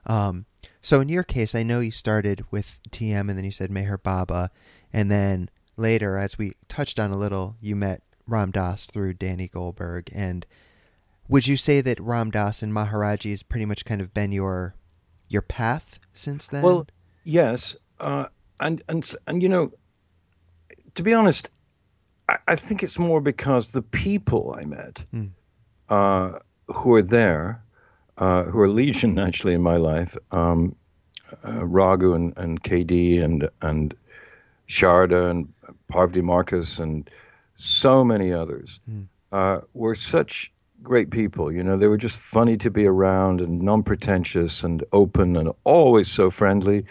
[0.06, 0.46] Um,
[0.80, 4.00] so in your case, I know you started with TM and then you said Meher
[4.00, 4.50] Baba,
[4.92, 9.48] and then later, as we touched on a little, you met Ram Dass through Danny
[9.48, 10.08] Goldberg.
[10.14, 10.46] And
[11.28, 14.74] would you say that Ram Dass and Maharaji has pretty much kind of been your
[15.28, 16.62] your path since then?
[16.62, 16.86] Well,
[17.24, 18.26] yes, uh,
[18.60, 19.72] and and and you know,
[20.94, 21.50] to be honest,
[22.28, 25.30] I, I think it's more because the people I met, Mm.
[25.88, 27.62] uh, who are there,
[28.18, 30.74] uh, who are legion actually in my life, um,
[31.46, 33.94] uh, Raghu and, and KD and and
[34.68, 35.52] Sharda and
[35.88, 37.08] Parvati Markus and
[37.56, 39.06] so many others Mm.
[39.32, 40.51] uh, were such
[40.82, 41.52] great people.
[41.52, 46.10] You know, they were just funny to be around and non-pretentious and open and always
[46.10, 46.84] so friendly,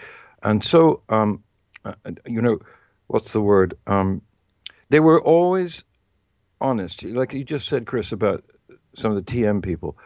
[0.44, 1.44] and so um,
[1.86, 1.94] uh,
[2.28, 2.60] you know,
[3.08, 3.74] what's the word?
[3.88, 4.22] Um,
[4.90, 5.84] they were always
[6.60, 7.04] honest.
[7.04, 8.44] Like you just said, Chris, about
[8.96, 9.98] some of the TM people.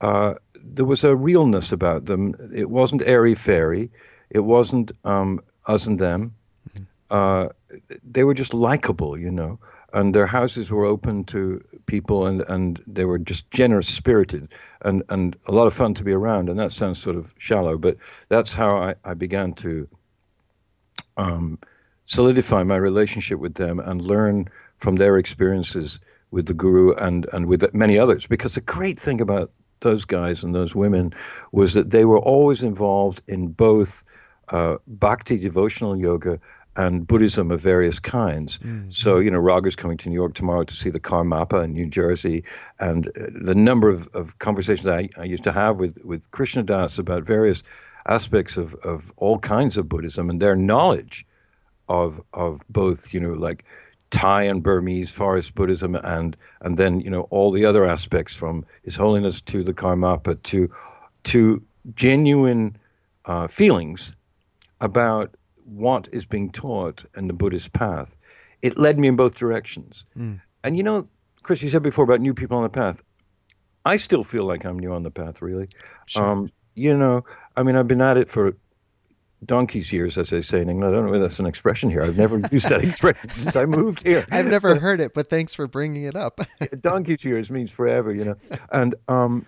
[0.00, 2.34] Uh, there was a realness about them.
[2.52, 3.90] It wasn't airy fairy.
[4.30, 6.34] It wasn't um, us and them.
[7.10, 7.48] Uh,
[8.02, 9.58] they were just likable, you know,
[9.92, 14.50] and their houses were open to people, and, and they were just generous spirited
[14.82, 16.48] and, and a lot of fun to be around.
[16.48, 17.96] And that sounds sort of shallow, but
[18.28, 19.88] that's how I, I began to
[21.16, 21.58] um,
[22.06, 26.00] solidify my relationship with them and learn from their experiences
[26.30, 28.26] with the guru and, and with many others.
[28.26, 29.50] Because the great thing about
[29.80, 31.12] those guys and those women
[31.52, 34.04] was that they were always involved in both
[34.48, 36.38] uh, bhakti devotional yoga
[36.76, 38.58] and Buddhism of various kinds.
[38.88, 41.86] So, you know, Raghu's coming to New York tomorrow to see the Karmapa in New
[41.86, 42.44] Jersey.
[42.80, 46.62] And uh, the number of, of conversations I, I used to have with, with Krishna
[46.62, 47.62] Das about various
[48.06, 51.26] aspects of, of all kinds of Buddhism and their knowledge
[51.88, 53.64] of of both, you know, like
[54.10, 58.64] Thai and Burmese forest Buddhism and and then, you know, all the other aspects from
[58.82, 60.72] His Holiness to the Karmapa to
[61.24, 61.62] to
[61.94, 62.76] genuine
[63.26, 64.16] uh, feelings
[64.80, 68.16] about what is being taught in the Buddhist path.
[68.62, 70.04] It led me in both directions.
[70.64, 71.08] And you know,
[71.42, 73.02] Chris, you said before about new people on the path.
[73.84, 75.68] I still feel like I'm new on the path, really.
[76.14, 77.24] Um, you know,
[77.56, 78.56] I mean, I've been at it for
[79.44, 80.92] donkey's years, as they say in England.
[80.92, 82.02] I don't know whether that's an expression here.
[82.02, 84.24] I've never used that expression since I moved here.
[84.30, 86.40] I've never heard it, but thanks for bringing it up.
[86.80, 88.36] donkey's years means forever, you know.
[88.70, 89.46] And um,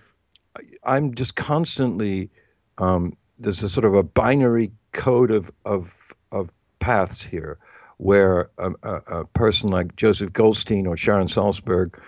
[0.82, 2.30] I'm just constantly
[2.78, 7.58] um, there's a sort of a binary code of of of paths here,
[7.98, 11.98] where a, a, a person like Joseph Goldstein or Sharon Salzberg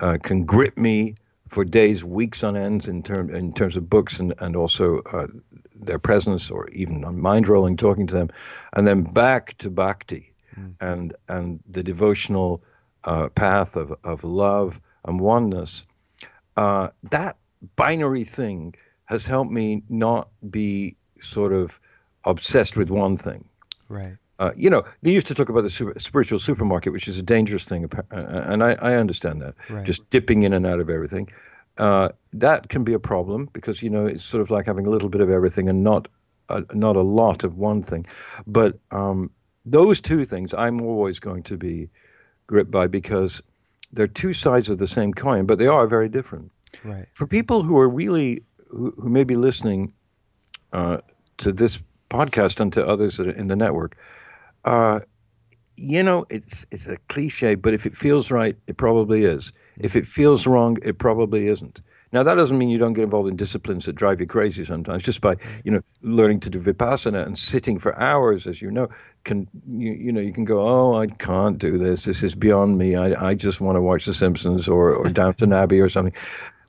[0.00, 1.14] uh, can grip me
[1.48, 5.28] for days, weeks on ends in term in terms of books and and also uh,
[5.74, 8.28] their presence or even on mind rolling talking to them,
[8.74, 10.34] and then back to bhakti
[10.80, 12.62] and and the devotional
[13.04, 15.84] uh, path of of love and oneness.
[16.56, 17.36] Uh, that
[17.76, 18.74] binary thing
[19.06, 21.80] has helped me not be sort of
[22.26, 23.44] obsessed with one thing.
[23.88, 24.16] right.
[24.40, 27.22] Uh, you know, they used to talk about the super, spiritual supermarket, which is a
[27.22, 28.16] dangerous thing, uh,
[28.50, 29.54] and I, I understand that.
[29.70, 29.86] Right.
[29.86, 31.30] Just dipping in and out of everything.
[31.78, 34.90] Uh, that can be a problem because you know it's sort of like having a
[34.90, 36.08] little bit of everything and not
[36.48, 38.04] a, not a lot of one thing.
[38.44, 39.30] But um,
[39.64, 41.88] those two things, I'm always going to be
[42.48, 43.40] gripped by because
[43.92, 46.50] they're two sides of the same coin, but they are very different
[46.82, 47.06] Right.
[47.12, 49.92] for people who are really who, who may be listening
[50.72, 50.98] uh,
[51.38, 51.78] to this
[52.14, 53.96] podcast and to others in the network,
[54.64, 55.00] uh,
[55.76, 59.52] you know, it's it's a cliche, but if it feels right, it probably is.
[59.78, 61.80] If it feels wrong, it probably isn't.
[62.12, 65.02] Now that doesn't mean you don't get involved in disciplines that drive you crazy sometimes.
[65.02, 68.88] Just by you know learning to do vipassana and sitting for hours, as you know,
[69.24, 72.04] can you you know you can go, oh, I can't do this.
[72.04, 72.94] This is beyond me.
[72.94, 76.14] I I just want to watch The Simpsons or or Downton Abbey or something.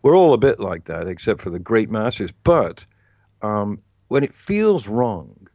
[0.01, 2.31] We're all a bit like that, except for the great masters.
[2.43, 2.85] But
[3.43, 5.47] um, when it feels wrong,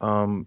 [0.00, 0.46] um,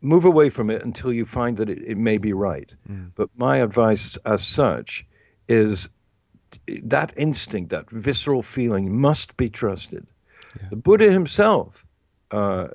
[0.00, 2.74] move away from it until you find that it, it may be right.
[3.14, 5.06] But my advice, as such,
[5.48, 5.88] is
[6.82, 10.06] that instinct, that visceral feeling, must be trusted.
[10.70, 11.84] The Buddha himself
[12.30, 12.68] uh,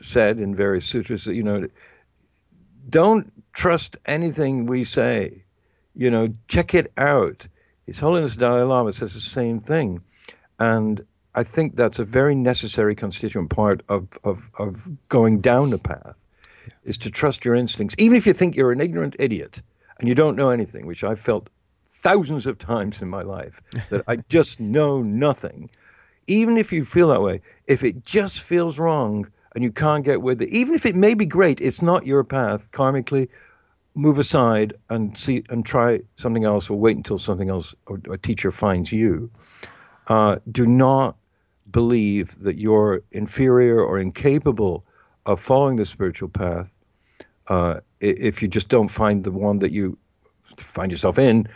[0.00, 1.66] said in various sutras that you know,
[2.88, 5.42] don't trust anything we say.
[5.96, 7.46] You know, check it out.
[7.86, 10.00] His Holiness Dalai Lama says the same thing,
[10.58, 11.04] and
[11.34, 16.24] I think that's a very necessary constituent part of of, of going down the path,
[16.84, 19.60] is to trust your instincts, even if you think you're an ignorant idiot
[19.98, 21.48] and you don't know anything, which I've felt
[21.88, 25.70] thousands of times in my life that I just know nothing.
[26.26, 30.22] Even if you feel that way, if it just feels wrong and you can't get
[30.22, 33.28] with it, even if it may be great, it's not your path karmically.
[33.96, 38.18] Move aside and see and try something else, or wait until something else or a
[38.18, 39.30] teacher finds you.
[40.08, 41.16] Uh, do not
[41.74, 44.86] believe that you're inferior or incapable
[45.26, 46.78] of following the spiritual path
[47.48, 49.98] uh, if you just don't find the one that you
[50.56, 51.48] find yourself in.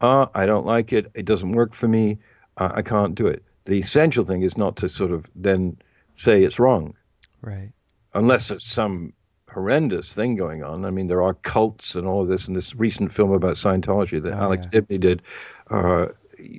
[0.00, 1.10] Uh, I don't like it.
[1.14, 2.18] It doesn't work for me.
[2.56, 3.44] Uh, I can't do it.
[3.66, 5.76] The essential thing is not to sort of then
[6.14, 6.94] say it's wrong.
[7.42, 7.70] Right.
[8.14, 9.12] Unless it's some
[9.50, 10.86] horrendous thing going on.
[10.86, 14.22] I mean, there are cults and all of this, and this recent film about Scientology
[14.22, 14.80] that oh, Alex yeah.
[14.80, 15.22] Gibney did
[15.70, 16.06] uh,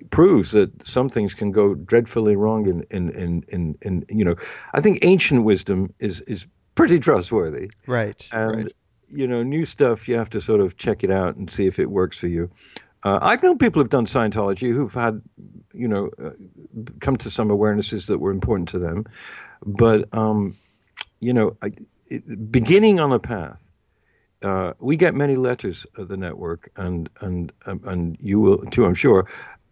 [0.09, 2.67] proves that some things can go dreadfully wrong.
[2.67, 4.35] In, in, in, in, in, you know,
[4.73, 7.71] I think ancient wisdom is is pretty trustworthy.
[7.87, 8.27] Right.
[8.31, 8.73] And right.
[9.09, 11.79] you know, new stuff you have to sort of check it out and see if
[11.79, 12.49] it works for you.
[13.03, 15.21] Uh, I've known people who've done Scientology who've had,
[15.73, 16.31] you know, uh,
[16.99, 19.05] come to some awarenesses that were important to them,
[19.65, 20.55] but um,
[21.19, 21.71] you know, I,
[22.07, 23.63] it, beginning on a path.
[24.43, 28.85] Uh, we get many letters of the network, and and um, and you will too,
[28.85, 29.25] I'm sure,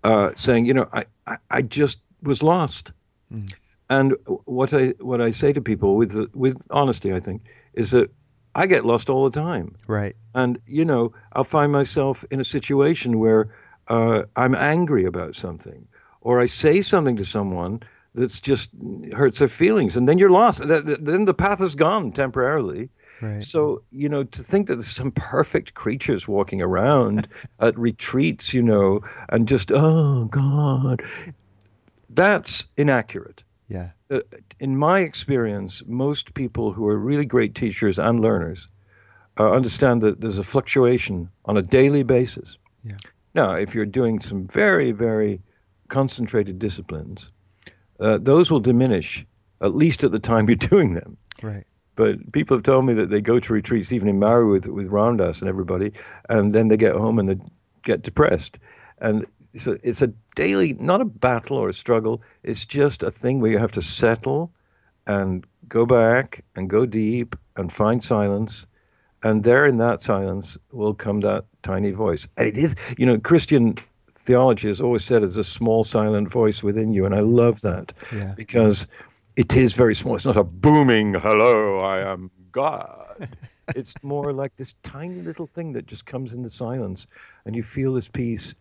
[0.06, 2.92] uh, saying, you know, I, I, I just was lost.
[3.34, 3.52] Mm.
[3.90, 4.16] And
[4.46, 7.42] what I what I say to people with with honesty, I think,
[7.74, 8.12] is that
[8.56, 9.76] I get lost all the time.
[9.88, 10.16] Right.
[10.34, 13.50] And you know, I'll find myself in a situation where
[13.88, 15.88] uh, I'm angry about something,
[16.22, 17.82] or I say something to someone
[18.14, 18.70] that's just
[19.14, 20.68] hurts their feelings, and then you're lost.
[20.68, 22.90] Then the path is gone temporarily.
[23.22, 23.44] Right.
[23.44, 27.28] So, you know, to think that there's some perfect creatures walking around
[27.60, 31.02] at retreats, you know, and just, oh, God,
[32.10, 33.44] that's inaccurate.
[33.68, 33.90] Yeah.
[34.12, 34.20] Uh,
[34.60, 38.68] in my experience, most people who are really great teachers and learners
[39.40, 42.58] uh, understand that there's a fluctuation on a daily basis.
[42.84, 42.98] Yeah.
[43.34, 45.42] Now, if you're doing some very, very
[45.90, 47.30] concentrated disciplines,
[48.00, 49.26] uh, those will diminish
[49.62, 51.18] at least at the time you're doing them.
[51.42, 51.66] Right.
[51.96, 54.88] But people have told me that they go to retreats, even in Maui with with
[54.88, 55.92] Ram Dass and everybody,
[56.30, 57.38] and then they get home and they
[57.84, 58.60] get depressed.
[59.00, 59.26] And
[59.58, 62.22] so it's a daily, not a battle or a struggle.
[62.44, 64.52] It's just a thing where you have to settle
[65.08, 68.66] and go back and go deep and find silence.
[69.24, 72.28] And there in that silence will come that tiny voice.
[72.38, 73.76] And it is, you know, Christian
[74.26, 77.06] theology has always said it's a small silent voice within you.
[77.06, 78.34] And I love that yeah.
[78.36, 78.88] because
[79.36, 80.16] it is very small.
[80.16, 83.30] It's not a booming, hello, I am God.
[83.76, 87.08] it's more like this tiny little thing that just comes in the silence
[87.46, 88.54] and you feel this peace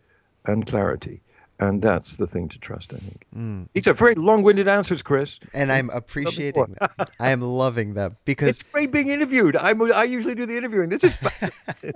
[0.46, 1.20] and clarity.
[1.60, 3.26] And that's the thing to trust, I think.
[3.34, 3.68] Mm.
[3.74, 5.38] These are very long-winded answers, Chris.
[5.52, 7.06] And I'm appreciating them.
[7.20, 9.54] I am loving them because it's great being interviewed.
[9.56, 10.88] I'm, I usually do the interviewing.
[10.88, 11.16] This is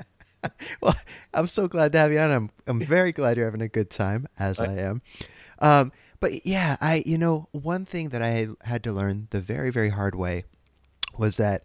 [0.81, 0.95] well,
[1.35, 2.31] I'm so glad to have you on.
[2.31, 5.03] I'm I'm very glad you're having a good time, as I, I am.
[5.59, 9.71] Um, but yeah, I you know one thing that I had to learn the very
[9.71, 10.45] very hard way
[11.17, 11.63] was that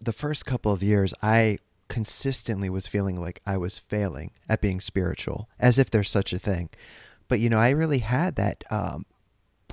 [0.00, 1.58] the first couple of years I
[1.88, 6.38] consistently was feeling like I was failing at being spiritual, as if there's such a
[6.38, 6.70] thing.
[7.28, 9.06] But you know, I really had that um,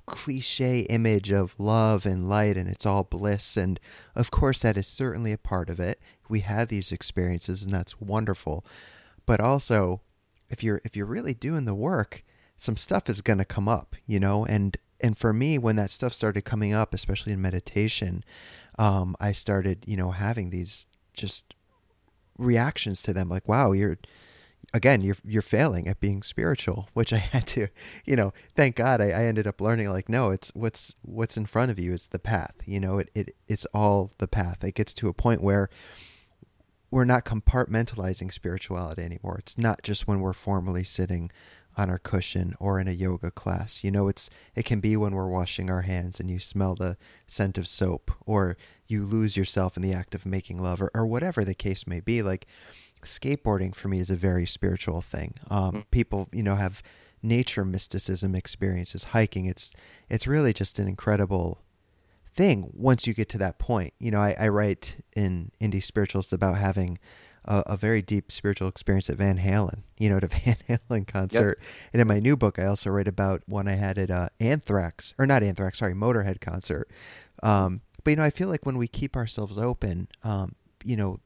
[0.06, 3.80] cliche image of love and light and it's all bliss and
[4.16, 8.00] of course that is certainly a part of it we have these experiences and that's
[8.00, 8.64] wonderful
[9.26, 10.02] but also
[10.50, 12.24] if you're if you're really doing the work
[12.56, 15.92] some stuff is going to come up, you know, and and for me when that
[15.92, 18.24] stuff started coming up, especially in meditation,
[18.80, 21.54] um, I started, you know, having these just
[22.38, 23.98] reactions to them like, wow, you're
[24.74, 27.68] again, you're you're failing at being spiritual, which I had to,
[28.06, 31.46] you know, thank God I, I ended up learning like, no, it's what's what's in
[31.46, 32.56] front of you is the path.
[32.66, 34.64] You know, it, it it's all the path.
[34.64, 35.70] It gets to a point where
[36.92, 39.38] we're not compartmentalizing spirituality anymore.
[39.40, 41.32] It's not just when we're formally sitting
[41.78, 43.84] on our cushion or in a yoga class.
[43.84, 46.98] You know, it's it can be when we're washing our hands and you smell the
[47.28, 48.58] scent of soap or
[48.88, 52.00] you lose yourself in the act of making love or, or whatever the case may
[52.00, 52.22] be.
[52.22, 52.46] Like
[53.04, 55.36] skateboarding for me is a very spiritual thing.
[55.50, 55.80] Um, mm-hmm.
[55.92, 56.82] People, you know, have
[57.22, 59.06] nature mysticism experiences.
[59.06, 59.74] Hiking, it's
[60.10, 61.62] it's really just an incredible
[62.34, 63.94] thing once you get to that point.
[64.00, 67.00] You know, I, I write in Indie Spiritualist about having
[67.46, 71.08] a, a, very deep spiritual experience at Van Halen, you know, at a Van Halen
[71.08, 71.60] concert.
[71.60, 71.68] Yep.
[71.94, 75.14] And in my new book, I also write about one I had at uh, Anthrax,
[75.18, 76.90] or not Anthrax, sorry, Motorhead concert.
[77.44, 81.20] Um, but you know, I feel like when we keep ourselves open, um, you know,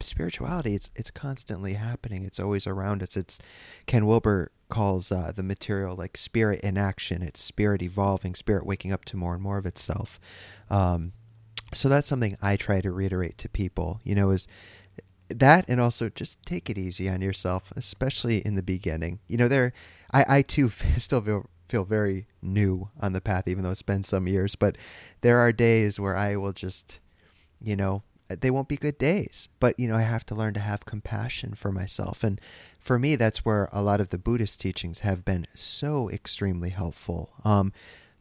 [0.00, 2.24] spirituality it's it's constantly happening.
[2.24, 3.16] It's always around us.
[3.16, 3.38] It's
[3.86, 7.22] Ken Wilber calls uh, the material like spirit in action.
[7.22, 10.20] It's spirit evolving, spirit waking up to more and more of itself.
[10.70, 11.12] Um,
[11.72, 14.00] so that's something I try to reiterate to people.
[14.04, 14.46] You know, is
[15.28, 19.20] that and also just take it easy on yourself, especially in the beginning.
[19.26, 19.72] You know, there,
[20.12, 20.68] I, I too
[20.98, 24.54] still feel feel very new on the path, even though it's been some years.
[24.54, 24.76] But
[25.22, 27.00] there are days where I will just,
[27.62, 29.48] you know, they won't be good days.
[29.60, 32.40] But you know, I have to learn to have compassion for myself, and
[32.78, 37.30] for me, that's where a lot of the Buddhist teachings have been so extremely helpful.
[37.44, 37.72] Um,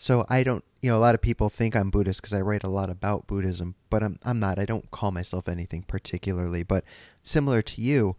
[0.03, 2.65] so I don't, you know, a lot of people think I'm Buddhist because I write
[2.65, 4.59] a lot about Buddhism, but I'm I'm not.
[4.59, 6.61] I don't call myself anything particularly.
[6.61, 6.83] But
[7.23, 8.17] similar to you,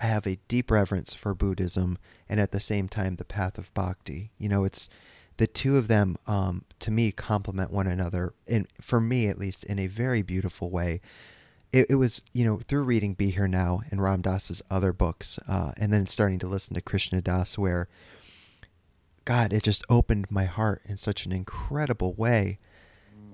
[0.00, 1.98] I have a deep reverence for Buddhism
[2.28, 4.30] and at the same time the path of bhakti.
[4.38, 4.88] You know, it's
[5.36, 9.64] the two of them um, to me complement one another, and for me at least,
[9.64, 11.00] in a very beautiful way.
[11.72, 15.40] It, it, was you know through reading Be Here Now and Ram Dass's other books,
[15.48, 17.88] uh, and then starting to listen to Krishna Das, where
[19.26, 22.58] God, it just opened my heart in such an incredible way.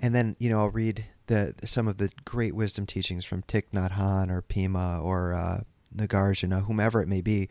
[0.00, 3.66] And then you know I'll read the some of the great wisdom teachings from Thich
[3.72, 5.60] Nhat Hanh or Pema or uh,
[5.94, 7.48] Nagarjuna, whomever it may be,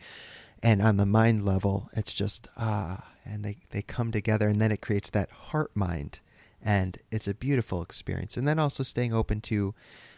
[0.62, 4.72] and on the mind level, it's just ah and they, they come together and then
[4.72, 6.18] it creates that heart mind.
[6.60, 8.36] And it's a beautiful experience.
[8.36, 9.74] And then also staying open to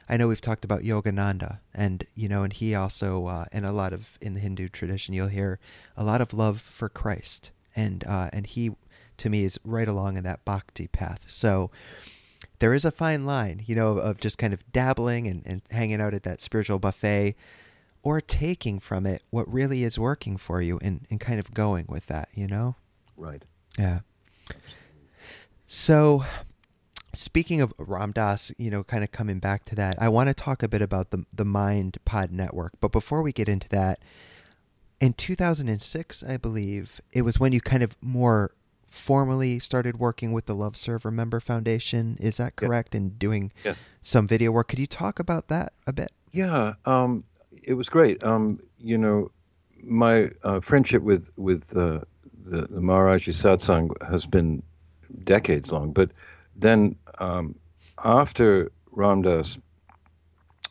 [0.06, 3.72] i know we've talked about yogananda and you know and he also uh, and a
[3.72, 5.58] lot of in the hindu tradition you'll hear
[5.96, 8.70] a lot of love for christ and uh, and he
[9.16, 11.70] to me is right along in that bhakti path so
[12.58, 16.00] there is a fine line you know of just kind of dabbling and, and hanging
[16.00, 17.34] out at that spiritual buffet
[18.02, 21.86] or taking from it what really is working for you and, and kind of going
[21.88, 22.76] with that you know
[23.16, 23.42] Right.
[23.78, 24.00] Yeah.
[25.66, 26.24] So,
[27.12, 30.34] speaking of Ram Dass, you know, kind of coming back to that, I want to
[30.34, 32.72] talk a bit about the the Mind Pod Network.
[32.80, 34.00] But before we get into that,
[35.04, 38.52] in 2006, I believe it was when you kind of more
[38.86, 42.16] formally started working with the Love Serve Remember Foundation.
[42.20, 42.94] Is that correct?
[42.94, 42.98] Yeah.
[42.98, 43.74] And doing yeah.
[44.00, 44.68] some video work.
[44.68, 46.10] Could you talk about that a bit?
[46.32, 47.22] Yeah, um,
[47.62, 48.24] it was great.
[48.24, 49.30] Um, you know,
[49.82, 52.00] my uh, friendship with with uh,
[52.46, 54.62] the, the Maharaji satsang has been
[55.24, 55.92] decades long.
[55.92, 56.12] But
[56.56, 57.54] then um,
[58.04, 59.58] after Ram Dass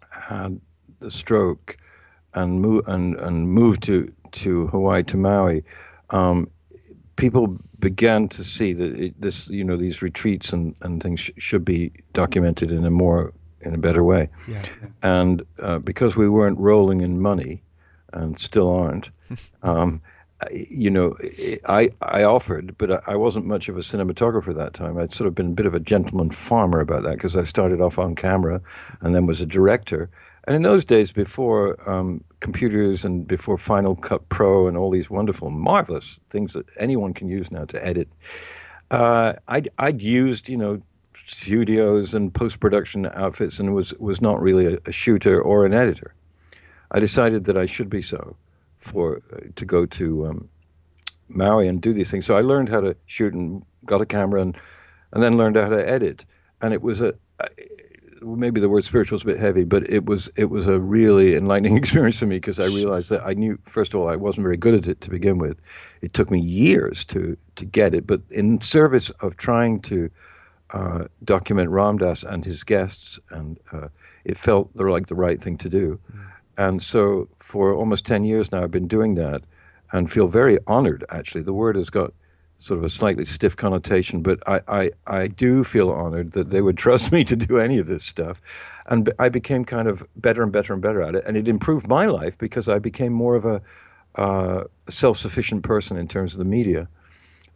[0.09, 0.59] had
[0.99, 1.77] the stroke
[2.33, 5.63] and, mo- and, and moved to, to Hawaii, to Maui,
[6.09, 6.49] um,
[7.15, 11.31] people began to see that it, this, you know, these retreats and, and things sh-
[11.37, 14.29] should be documented in a more, in a better way.
[14.47, 14.61] Yeah.
[14.81, 14.87] yeah.
[15.01, 17.61] And uh, because we weren't rolling in money,
[18.13, 19.09] and still aren't,
[19.63, 20.01] um,
[20.51, 21.15] you know,
[21.67, 24.97] I I offered, but I wasn't much of a cinematographer at that time.
[24.97, 27.81] I'd sort of been a bit of a gentleman farmer about that because I started
[27.81, 28.61] off on camera,
[29.01, 30.09] and then was a director.
[30.45, 35.09] And in those days, before um, computers and before Final Cut Pro and all these
[35.09, 38.09] wonderful, marvelous things that anyone can use now to edit,
[38.91, 40.81] uh, I'd I'd used you know
[41.25, 45.73] studios and post production outfits and was was not really a, a shooter or an
[45.73, 46.13] editor.
[46.91, 48.35] I decided that I should be so
[48.77, 50.49] for uh, to go to um,
[51.29, 52.25] Maui and do these things.
[52.25, 54.57] So I learned how to shoot and got a camera and
[55.13, 56.25] and then learned how to edit.
[56.61, 57.13] And it was a
[58.23, 61.35] maybe the word spiritual is a bit heavy, but it was it was a really
[61.35, 64.43] enlightening experience for me because I realized that I knew first of all I wasn't
[64.43, 65.61] very good at it to begin with.
[66.01, 70.09] It took me years to to get it, but in service of trying to
[70.71, 73.89] uh, document Ram Dass and his guests, and uh,
[74.25, 75.99] it felt like the right thing to do.
[76.11, 76.19] Mm.
[76.57, 79.43] And so for almost 10 years now, I've been doing that
[79.91, 81.43] and feel very honored, actually.
[81.43, 82.13] The word has got
[82.57, 86.61] sort of a slightly stiff connotation, but I, I, I do feel honored that they
[86.61, 88.41] would trust me to do any of this stuff.
[88.87, 91.23] And I became kind of better and better and better at it.
[91.25, 93.61] And it improved my life because I became more of a
[94.15, 96.87] uh, self sufficient person in terms of the media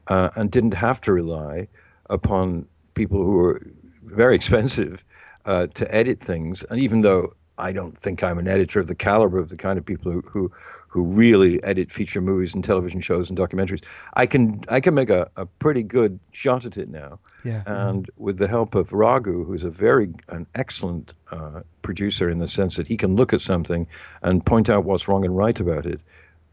[0.07, 1.67] uh, and didn't have to rely
[2.09, 3.61] upon people who were
[4.03, 5.03] very expensive
[5.45, 6.63] uh, to edit things.
[6.69, 9.77] And even though I don't think I'm an editor of the caliber of the kind
[9.77, 10.51] of people who who,
[10.87, 13.83] who really edit feature movies and television shows and documentaries.
[14.15, 17.19] I can I can make a, a pretty good shot at it now.
[17.43, 17.63] Yeah.
[17.65, 22.47] And with the help of Raghu, who's a very an excellent uh, producer in the
[22.47, 23.87] sense that he can look at something
[24.23, 26.01] and point out what's wrong and right about it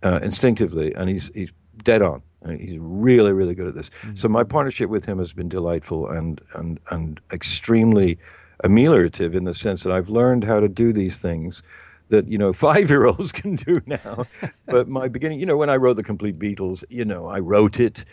[0.02, 2.22] uh, instinctively, and he's he's dead on.
[2.58, 3.88] He's really, really good at this.
[3.88, 4.16] Mm-hmm.
[4.16, 8.18] So my partnership with him has been delightful and and and extremely
[8.62, 11.62] ameliorative in the sense that I've learned how to do these things
[12.08, 14.26] that you know five year olds can do now.
[14.66, 17.80] but my beginning, you know, when I wrote the Complete Beatles, you know, I wrote
[17.80, 18.04] it.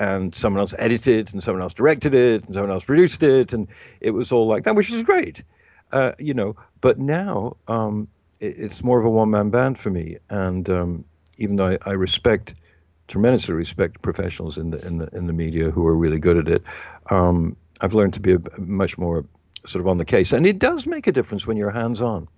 [0.00, 3.66] and someone else edited, and someone else directed it, and someone else produced it, and
[4.00, 5.42] it was all like that, which is great,
[5.90, 6.54] uh, you know.
[6.80, 8.06] But now um,
[8.38, 11.04] it, it's more of a one-man band for me, and um,
[11.38, 12.54] even though I, I, respect
[13.08, 16.48] tremendously respect professionals in the in the in the media who are really good at
[16.48, 16.62] it,
[17.10, 19.24] um, I've learned to be a, much more
[19.66, 22.28] sort of on the case, and it does make a difference when you're hands-on.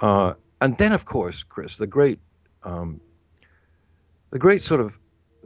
[0.00, 0.34] Uh,
[0.64, 2.18] and then, of course, Chris, the great
[2.62, 2.98] um,
[4.30, 4.98] the great sort of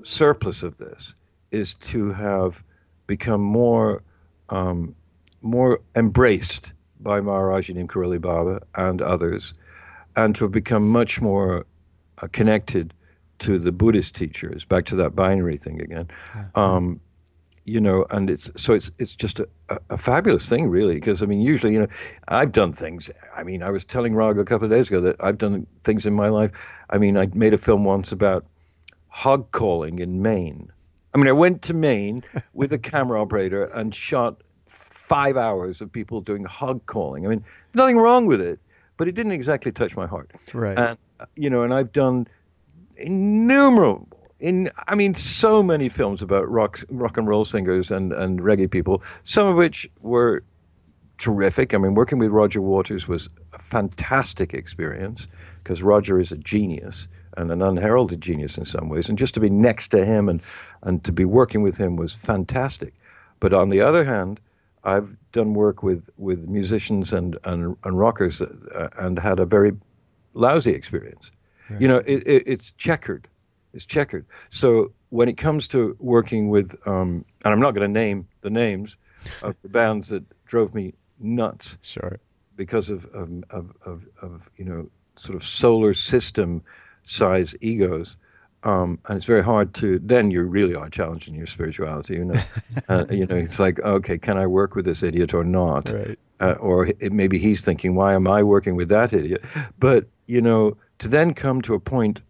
[0.05, 1.17] surplus of this
[1.51, 2.63] is to have
[3.09, 4.05] become more
[4.51, 4.95] um,
[5.43, 9.55] more embraced by Maharaji Neem Baba and others,
[10.15, 11.67] and to have become much more
[12.23, 12.95] uh, connected
[13.41, 14.65] to the Buddhist teachers.
[14.65, 16.07] Back to that binary thing again.
[16.55, 17.01] Um,
[17.69, 20.95] you know, and it's so it's it's just a, a, a fabulous thing, really.
[20.95, 21.89] Because I mean, usually, you know,
[22.29, 23.11] I've done things.
[23.37, 26.07] I mean, I was telling Rag a couple of days ago that I've done things
[26.07, 26.51] in my life.
[26.91, 28.47] I mean, I made a film once about
[29.09, 30.73] hog calling in Maine.
[31.15, 35.93] I mean, I went to Maine with a camera operator and shot five hours of
[35.93, 37.27] people doing hog calling.
[37.27, 37.45] I mean,
[37.75, 38.61] nothing wrong with it,
[38.97, 40.31] but it didn't exactly touch my heart.
[40.55, 40.79] Right.
[40.79, 42.27] And uh, you know, and I've done
[42.97, 48.41] innumerable in I mean so many films about rock rock and roll singers and and
[48.41, 50.43] reggae people, some of which were
[51.19, 51.75] terrific.
[51.75, 55.27] I mean, working with Roger Waters was a fantastic experience
[55.63, 59.41] because Roger is a genius and an unheralded genius in some ways, and just to
[59.41, 60.41] be next to him and
[60.83, 62.95] and to be working with him was fantastic.
[63.41, 64.41] But on the other hand,
[64.85, 69.73] I've done work with with musicians and and, and rockers uh, and had a very
[70.35, 71.33] lousy experience.
[71.69, 71.81] Right.
[71.81, 73.29] You know, it, it, it's checkered
[73.79, 74.27] is checkered.
[74.51, 78.51] So when it comes to working with, um, and I'm not going to name the
[78.51, 78.97] names
[79.43, 81.79] of the bands that drove me nuts.
[81.83, 82.19] Sure.
[82.57, 86.63] Because of, of, of, of, of you know, sort of solar system
[87.03, 88.17] size egos.
[88.65, 92.43] Um, and it's very hard to then you really are challenging your spirituality you know
[92.89, 96.19] uh, you know it's like okay can i work with this idiot or not right.
[96.41, 99.45] uh, or it, maybe he's thinking why am i working with that idiot
[99.79, 102.21] but you know to then come to a point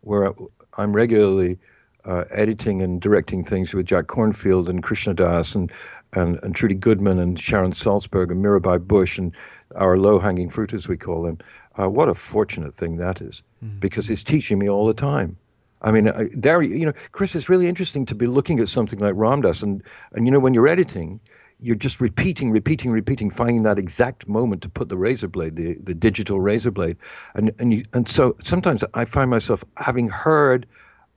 [0.00, 0.32] where
[0.78, 1.58] I'm regularly
[2.04, 5.72] uh, editing and directing things with Jack Kornfield and Krishna Das and,
[6.12, 9.32] and, and Trudy Goodman and Sharon Salzberg and Mirabai Bush and
[9.74, 11.38] our low hanging fruit, as we call them.
[11.78, 13.78] Uh, what a fortunate thing that is, mm-hmm.
[13.78, 15.36] because it's teaching me all the time.
[15.82, 19.00] I mean, uh, there, you know, Chris, it's really interesting to be looking at something
[19.00, 21.20] like Ram Dass, and and you know, when you're editing,
[21.60, 25.74] you're just repeating, repeating, repeating, finding that exact moment to put the razor blade, the,
[25.82, 26.96] the digital razor blade.
[27.34, 30.66] And, and, you, and so sometimes I find myself having heard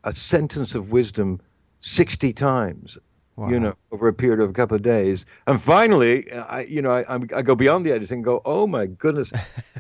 [0.04, 1.42] a sentence of wisdom
[1.82, 2.98] 60 times.
[3.36, 3.50] Wow.
[3.50, 6.90] You know, over a period of a couple of days, and finally, I, you know,
[6.90, 9.32] I, I go beyond the editing, and go, oh my goodness,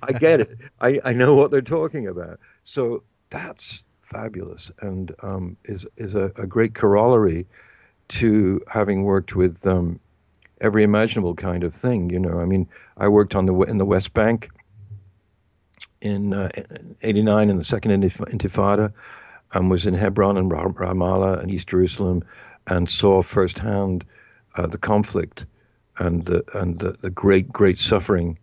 [0.03, 0.59] I get it.
[0.79, 2.39] I, I know what they're talking about.
[2.65, 3.01] So
[3.31, 7.47] that's fabulous, and um, is is a, a great corollary
[8.09, 9.99] to having worked with um,
[10.61, 12.09] every imaginable kind of thing.
[12.09, 14.49] You know, I mean, I worked on the in the West Bank
[16.01, 16.49] in uh,
[17.03, 18.91] '89 in the Second Intifada,
[19.53, 22.23] and was in Hebron and Ramallah and East Jerusalem,
[22.67, 24.05] and saw firsthand
[24.55, 25.45] uh, the conflict
[25.99, 28.37] and the and the, the great great suffering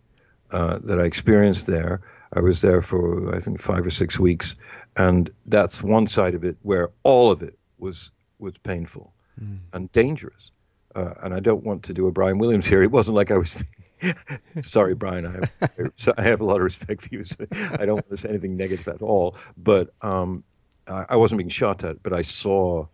[0.51, 2.01] uh, that I experienced there.
[2.33, 4.55] I was there for I think five or six weeks,
[4.97, 9.59] and that's one side of it where all of it was was painful mm.
[9.73, 10.51] and dangerous.
[10.95, 12.81] Uh, and I don't want to do a Brian Williams here.
[12.81, 13.61] It wasn't like I was.
[14.63, 15.25] Sorry, Brian.
[15.25, 17.23] I have, I have a lot of respect for you.
[17.23, 19.35] So I don't want to say anything negative at all.
[19.57, 20.43] But um,
[20.87, 22.87] I, I wasn't being shot at, but I saw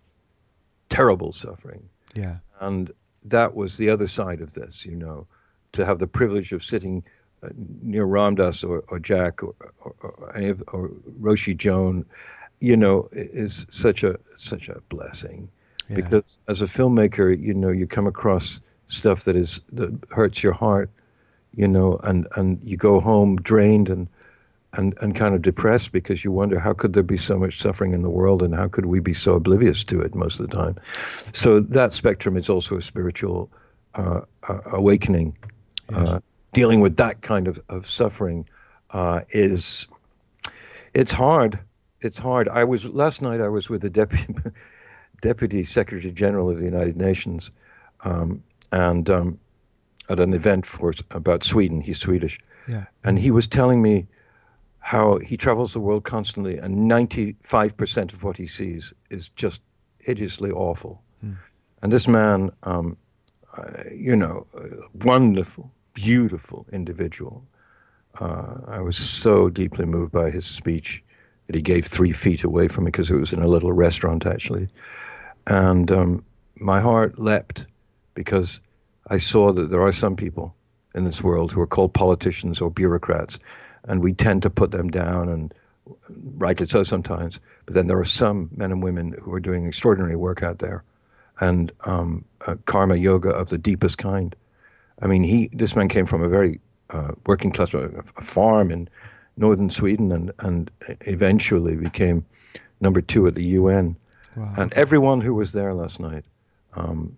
[0.89, 1.87] terrible suffering.
[2.15, 2.37] Yeah.
[2.59, 2.91] And
[3.25, 5.27] that was the other side of this, you know,
[5.73, 7.03] to have the privilege of sitting
[7.43, 7.49] uh,
[7.83, 10.89] near Ram Dass or, or Jack or, or, or, any of, or
[11.19, 12.05] Roshi Joan,
[12.59, 15.49] you know, is such a such a blessing
[15.91, 15.95] yeah.
[15.95, 20.53] because as a filmmaker, you know, you come across stuff that is that hurts your
[20.53, 20.89] heart,
[21.53, 24.07] you know, and and you go home drained and
[24.73, 27.93] and and kind of depressed because you wonder how could there be so much suffering
[27.93, 30.55] in the world and how could we be so oblivious to it most of the
[30.55, 30.75] time.
[31.33, 33.49] So that spectrum is also a spiritual
[33.95, 35.37] uh, uh, awakening.
[35.89, 35.99] Yes.
[35.99, 36.19] Uh,
[36.53, 38.47] dealing with that kind of of suffering
[38.91, 39.87] uh, is
[40.93, 41.59] it's hard.
[42.01, 42.49] It's hard.
[42.49, 43.41] I was last night.
[43.41, 44.33] I was with the deputy
[45.21, 47.51] deputy secretary general of the United Nations,
[48.03, 49.39] um, and um,
[50.09, 51.81] at an event for about Sweden.
[51.81, 52.85] He's Swedish, yeah.
[53.03, 54.07] and he was telling me
[54.79, 59.61] how he travels the world constantly, and 95% of what he sees is just
[59.99, 61.01] hideously awful.
[61.23, 61.37] Mm.
[61.83, 62.97] And this man, um,
[63.57, 64.47] uh, you know,
[65.03, 67.45] wonderful, beautiful individual.
[68.19, 71.03] Uh, I was so deeply moved by his speech
[71.47, 74.25] that he gave three feet away from me because it was in a little restaurant,
[74.25, 74.67] actually.
[75.51, 76.23] And um,
[76.55, 77.65] my heart leapt
[78.13, 78.61] because
[79.09, 80.55] I saw that there are some people
[80.95, 83.37] in this world who are called politicians or bureaucrats,
[83.83, 85.53] and we tend to put them down, and
[86.37, 87.41] rightly so sometimes.
[87.65, 90.85] But then there are some men and women who are doing extraordinary work out there,
[91.41, 94.33] and um, uh, karma yoga of the deepest kind.
[95.01, 97.89] I mean, he this man came from a very uh, working class a,
[98.21, 98.87] farm in
[99.35, 100.71] northern Sweden, and and
[101.01, 102.25] eventually became
[102.79, 103.97] number two at the UN.
[104.35, 104.53] Wow.
[104.57, 106.25] And everyone who was there last night
[106.73, 107.17] um,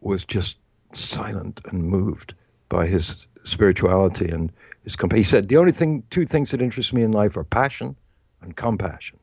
[0.00, 0.58] was just
[0.92, 2.34] silent and moved
[2.68, 4.52] by his spirituality and
[4.82, 5.18] his compassion.
[5.18, 7.96] He said, The only thing, two things that interest me in life are passion
[8.40, 9.18] and compassion.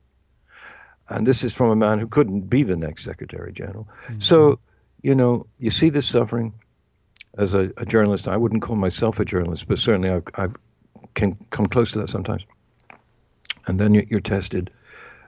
[1.10, 3.88] And this is from a man who couldn't be the next Secretary General.
[4.06, 4.20] Mm-hmm.
[4.20, 4.60] So,
[5.02, 6.54] you know, you see this suffering
[7.38, 8.28] as a, a, journalist.
[8.28, 10.56] I wouldn't call myself a journalist, but certainly I've, I've
[11.14, 12.44] can come close to that sometimes.
[13.68, 14.72] And then you're tested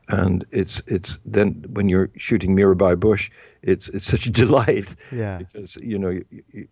[0.10, 3.32] and it's it's then when you're shooting Mirabai Bush,
[3.62, 4.96] it's it's such a delight.
[5.12, 5.38] Yeah.
[5.38, 6.24] Because you know you,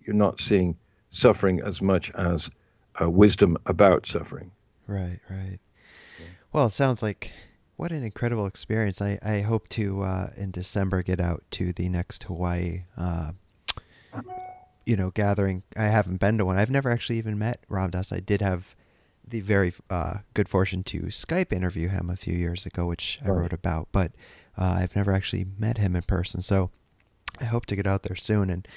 [0.01, 0.77] you're not seeing
[1.09, 2.49] suffering as much as
[3.01, 4.51] uh, wisdom about suffering.
[4.87, 5.19] Right.
[5.29, 5.59] Right.
[6.19, 6.25] Yeah.
[6.51, 7.31] Well, it sounds like
[7.75, 9.01] what an incredible experience.
[9.01, 12.83] I I hope to uh, in December get out to the next Hawaii.
[12.97, 13.31] Uh,
[14.85, 15.63] you know, gathering.
[15.77, 16.57] I haven't been to one.
[16.57, 18.11] I've never actually even met Ram Dass.
[18.11, 18.75] I did have
[19.27, 23.29] the very uh, good fortune to Skype interview him a few years ago, which I
[23.29, 24.11] wrote about, but
[24.57, 26.41] uh, I've never actually met him in person.
[26.41, 26.69] So
[27.39, 28.49] I hope to get out there soon.
[28.49, 28.67] And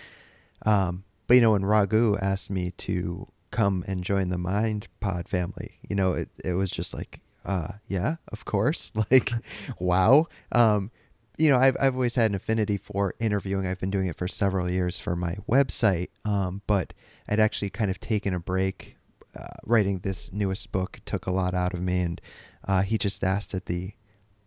[0.64, 5.28] um, but you know, when Raghu asked me to come and join the Mind Pod
[5.28, 9.30] family, you know, it it was just like, uh, yeah, of course, like,
[9.78, 10.26] wow.
[10.52, 10.90] Um,
[11.36, 13.66] you know, I've I've always had an affinity for interviewing.
[13.66, 16.94] I've been doing it for several years for my website, um, but
[17.28, 18.95] I'd actually kind of taken a break
[19.38, 22.20] uh, writing this newest book took a lot out of me, and
[22.66, 23.92] uh, he just asked at the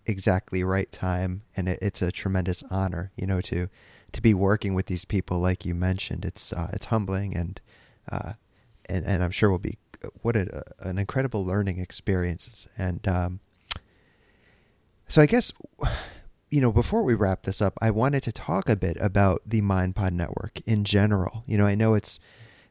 [0.05, 3.69] exactly right time, and it, it's a tremendous honor, you know, to
[4.11, 6.25] to be working with these people like you mentioned.
[6.25, 7.61] It's uh, it's humbling, and
[8.11, 8.33] uh,
[8.85, 9.77] and and I'm sure will be
[10.21, 12.67] what a, an incredible learning experience.
[12.77, 13.39] And um,
[15.07, 15.53] so I guess
[16.49, 19.61] you know, before we wrap this up, I wanted to talk a bit about the
[19.61, 21.43] MindPod network in general.
[21.45, 22.19] You know, I know it's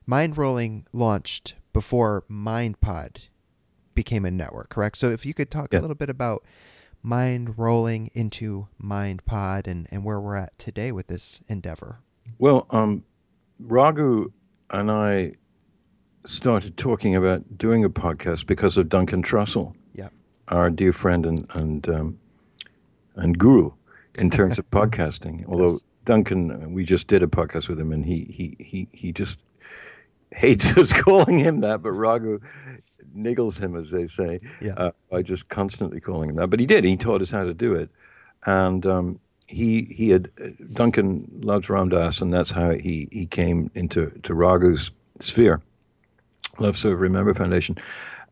[0.08, 3.28] Mindrolling launched before MindPod
[3.94, 4.98] became a network, correct?
[4.98, 5.78] So if you could talk yeah.
[5.78, 6.44] a little bit about
[7.04, 12.00] mind rolling into MindPod and, and where we're at today with this endeavor.
[12.40, 13.04] Well, um,
[13.60, 14.32] Raghu
[14.70, 15.34] and I
[16.26, 20.08] started talking about doing a podcast because of Duncan Trussell, yeah.
[20.48, 22.18] our dear friend and and um,
[23.14, 23.70] and guru
[24.16, 25.44] in terms of podcasting.
[25.46, 25.84] Although yes.
[26.06, 29.38] Duncan, we just did a podcast with him, and he he he he just
[30.32, 32.40] hates us calling him that, but Raghu
[33.16, 34.74] niggles him, as they say, yeah.
[34.76, 36.48] uh, by just constantly calling him that.
[36.48, 36.84] But he did.
[36.84, 37.90] He taught us how to do it,
[38.46, 40.30] and um, he he had
[40.72, 45.60] Duncan loves Ram Dass, and that's how he he came into to Raghu's sphere.
[46.58, 47.76] Love Serve Remember Foundation,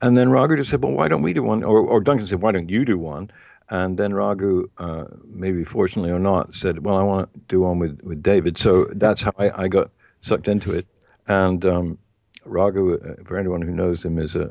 [0.03, 2.42] and then Raghu just said, "Well, why don't we do one?" Or or Duncan said,
[2.42, 3.30] "Why don't you do one?"
[3.68, 7.78] And then Raghu, uh, maybe fortunately or not, said, "Well, I want to do one
[7.78, 9.90] with, with David." So that's how I, I got
[10.20, 10.86] sucked into it.
[11.29, 11.99] And um,
[12.45, 14.43] Raghu, uh, for anyone who knows him, is a,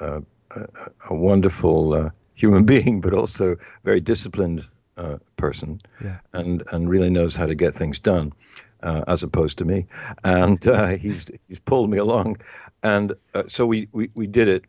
[0.00, 0.66] a, a,
[1.10, 6.18] a wonderful uh, human being, but also very disciplined uh, person, yeah.
[6.32, 8.32] and and really knows how to get things done,
[8.82, 9.86] uh, as opposed to me.
[10.24, 12.38] And uh, he's he's pulled me along,
[12.82, 14.64] and uh, so we, we we did it,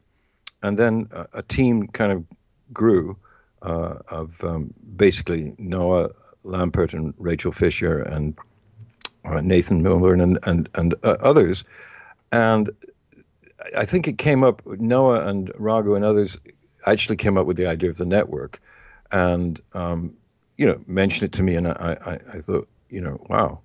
[0.61, 2.23] and then a, team kind of
[2.71, 3.17] grew
[3.61, 6.09] of um, basically Noah
[6.43, 8.37] Lampert and Rachel Fisher and
[9.41, 11.63] Nathan Milburn and and and uh, others,
[12.31, 12.69] and
[13.77, 14.61] I think it came up.
[14.65, 16.37] Noah and Raghu and others
[16.85, 18.59] actually came up with the idea of the network,
[19.11, 20.13] and um,
[20.57, 23.59] you know mentioned it to me, and I, I, I thought, you know, wow,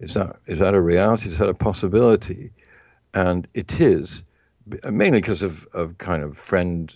[0.00, 1.30] is that is that a reality?
[1.30, 2.50] Is that a possibility?
[3.14, 4.22] And it is,
[4.90, 6.94] mainly because of of kind of friend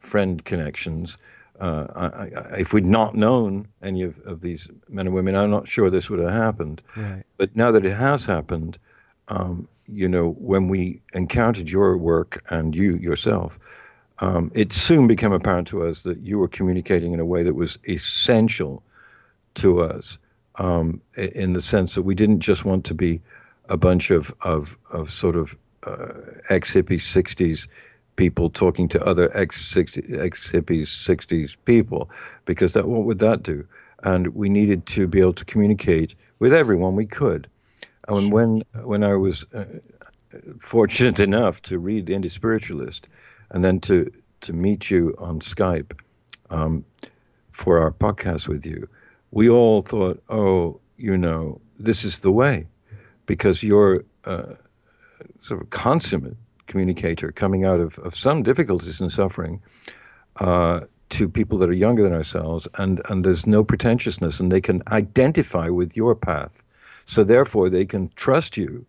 [0.00, 1.18] friend connections
[1.60, 5.50] uh, I, I, if we'd not known any of, of these men and women, I'm
[5.50, 6.82] not sure this would have happened.
[6.96, 7.22] Right.
[7.36, 8.78] But now that it has happened,
[9.28, 13.58] um, you know, when we encountered your work and you yourself,
[14.20, 17.54] um, it soon became apparent to us that you were communicating in a way that
[17.54, 18.82] was essential
[19.54, 20.18] to us,
[20.56, 23.20] um, in the sense that we didn't just want to be
[23.68, 26.12] a bunch of of, of sort of uh,
[26.48, 27.66] ex hippie '60s
[28.16, 29.96] people talking to other ex ex
[30.52, 32.10] hippies 60s people
[32.44, 33.66] because that what would that do?
[34.02, 37.48] And we needed to be able to communicate with everyone we could.
[38.08, 39.64] And when when i was uh,
[40.60, 43.08] fortunate enough to read the indie spiritualist
[43.50, 44.10] and then to
[44.42, 45.98] to meet you on skype
[46.50, 46.84] um,
[47.52, 48.86] for our podcast with you
[49.30, 52.66] we all thought oh you know this is the way,
[53.26, 54.54] because you're uh,
[55.40, 56.36] sort of consummate
[56.66, 59.60] communicator coming out of, of some difficulties and suffering
[60.40, 64.60] uh, to people that are younger than ourselves, and, and there's no pretentiousness, and they
[64.60, 66.64] can identify with your path.
[67.04, 68.84] So therefore, they can trust you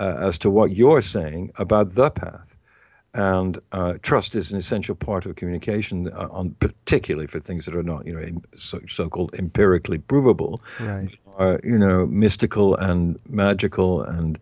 [0.00, 2.56] uh, as to what you're saying about the path.
[3.14, 7.76] And uh, trust is an essential part of communication, uh, on particularly for things that
[7.76, 11.16] are not, you know, so, so-called empirically provable, right?
[11.36, 14.38] Are you know mystical and magical and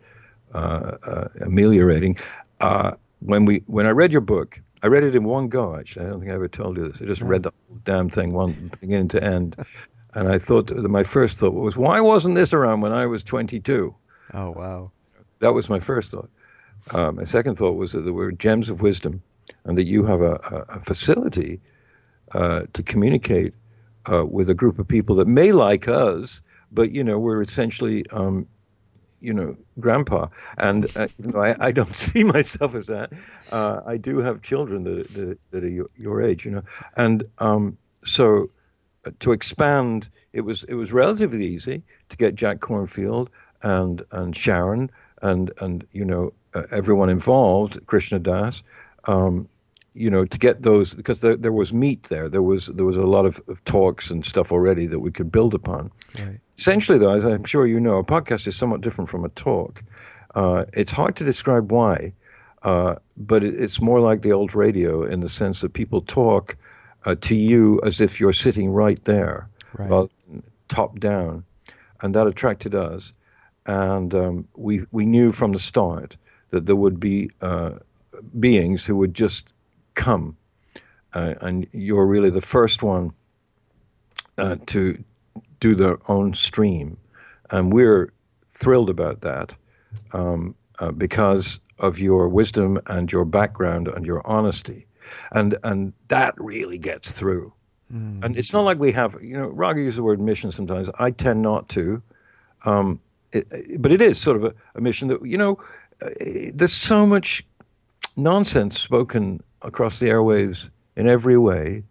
[0.54, 2.16] uh, uh, ameliorating.
[2.62, 5.76] Uh, when we when I read your book, I read it in one go.
[5.76, 7.02] Actually, I don't think I ever told you this.
[7.02, 9.56] I just read the whole damn thing, one beginning to end.
[10.14, 13.22] And I thought that my first thought was, why wasn't this around when I was
[13.22, 13.94] 22?
[14.34, 14.90] Oh wow,
[15.40, 16.30] that was my first thought.
[16.92, 19.22] Um, my second thought was that there were gems of wisdom,
[19.64, 21.60] and that you have a, a, a facility
[22.32, 23.54] uh, to communicate
[24.10, 28.04] uh, with a group of people that may like us, but you know we're essentially
[28.10, 28.46] um,
[29.22, 30.26] you know, grandpa.
[30.58, 33.12] And uh, I, I, don't see myself as that.
[33.50, 36.62] Uh, I do have children that, that, that are your, your, age, you know.
[36.96, 38.50] And um, so
[39.06, 43.28] uh, to expand, it was it was relatively easy to get Jack Kornfield
[43.62, 48.62] and and Sharon and and you know uh, everyone involved, Krishna Das.
[49.04, 49.48] Um,
[49.94, 52.28] you know, to get those because there, there was meat there.
[52.28, 55.30] There was there was a lot of, of talks and stuff already that we could
[55.30, 55.90] build upon.
[56.18, 56.40] Right.
[56.58, 59.82] Essentially, though, as I'm sure you know, a podcast is somewhat different from a talk.
[60.34, 62.12] Uh, it's hard to describe why,
[62.62, 66.56] uh, but it, it's more like the old radio in the sense that people talk
[67.04, 70.08] uh, to you as if you're sitting right there, right.
[70.68, 71.44] top down,
[72.00, 73.12] and that attracted us.
[73.66, 76.16] And um, we we knew from the start
[76.50, 77.72] that there would be uh,
[78.40, 79.52] beings who would just
[79.94, 80.36] come,
[81.14, 83.12] uh, and you're really the first one
[84.38, 85.02] uh, to
[85.60, 86.96] do their own stream.
[87.50, 88.12] And we're
[88.50, 89.54] thrilled about that
[90.12, 94.86] um, uh, because of your wisdom and your background and your honesty.
[95.32, 97.52] And, and that really gets through.
[97.92, 98.24] Mm.
[98.24, 100.88] And it's not like we have, you know, Raghu uses the word mission sometimes.
[100.98, 102.02] I tend not to.
[102.64, 103.00] Um,
[103.32, 105.58] it, but it is sort of a, a mission that, you know,
[106.00, 106.08] uh,
[106.54, 107.44] there's so much
[108.16, 111.82] nonsense spoken across the airwaves in every way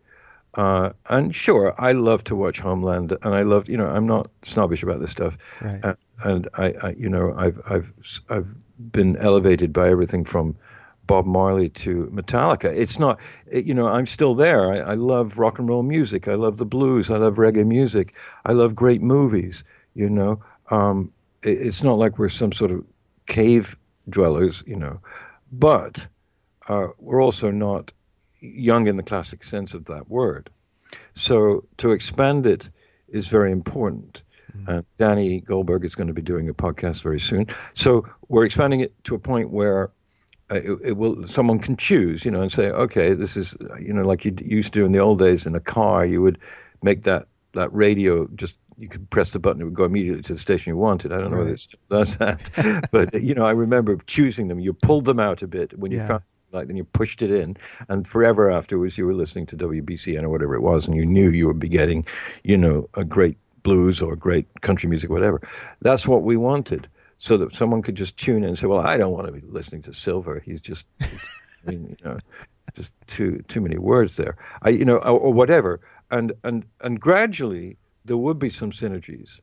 [0.56, 4.30] uh, and sure, I love to watch Homeland, and I love, you know, I'm not
[4.44, 5.80] snobbish about this stuff, right.
[5.84, 7.94] and, and I, I, you know, I've, I've,
[8.30, 8.48] I've
[8.92, 10.56] been elevated by everything from
[11.08, 12.66] Bob Marley to Metallica.
[12.66, 14.72] It's not, it, you know, I'm still there.
[14.72, 16.28] I, I love rock and roll music.
[16.28, 17.12] I love the blues.
[17.12, 18.16] I love reggae music.
[18.46, 19.64] I love great movies.
[19.94, 21.12] You know, um,
[21.44, 22.86] it, it's not like we're some sort of
[23.28, 23.78] cave
[24.10, 25.00] dwellers, you know,
[25.52, 26.08] but
[26.70, 27.92] uh, we're also not
[28.42, 30.50] young in the classic sense of that word.
[31.16, 32.70] So to expand it
[33.08, 34.24] is very important.
[34.58, 34.70] Mm-hmm.
[34.70, 37.48] Uh, Danny Goldberg is going to be doing a podcast very soon.
[37.74, 39.92] So we're expanding it to a point where
[40.52, 43.94] uh, it, it, will someone can choose, you know, and say, okay, this is, you
[43.94, 46.38] know, like you used to do in the old days in a car, you would
[46.84, 50.34] make that that radio just you could press the button; it would go immediately to
[50.34, 51.12] the station you wanted.
[51.12, 51.44] I don't know right.
[51.44, 54.60] whether it still does that, but you know, I remember choosing them.
[54.60, 56.02] You pulled them out a bit when yeah.
[56.02, 57.56] you found like then you pushed it in
[57.90, 61.30] and forever afterwards you were listening to WBCN or whatever it was and you knew
[61.30, 62.06] you would be getting
[62.44, 65.42] you know a great blues or great country music whatever.
[65.82, 66.88] That's what we wanted
[67.18, 69.42] so that someone could just tune in and say well I don't want to be
[69.48, 70.40] listening to Silver.
[70.40, 71.08] He's just I
[71.66, 72.18] mean you know
[72.76, 74.38] just too too many words there.
[74.62, 75.80] I you know or, or whatever.
[76.10, 79.40] And and and gradually there would be some synergies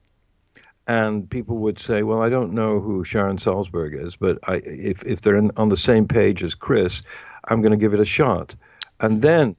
[0.88, 5.04] and people would say, "Well, I don't know who Sharon Salzberg is, but I, if
[5.04, 7.02] if they're in, on the same page as Chris,
[7.48, 8.54] I'm going to give it a shot."
[9.00, 9.54] And then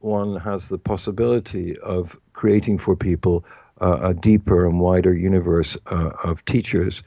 [0.00, 3.44] one has the possibility of creating for people
[3.80, 7.02] uh, a deeper and wider universe uh, of teachers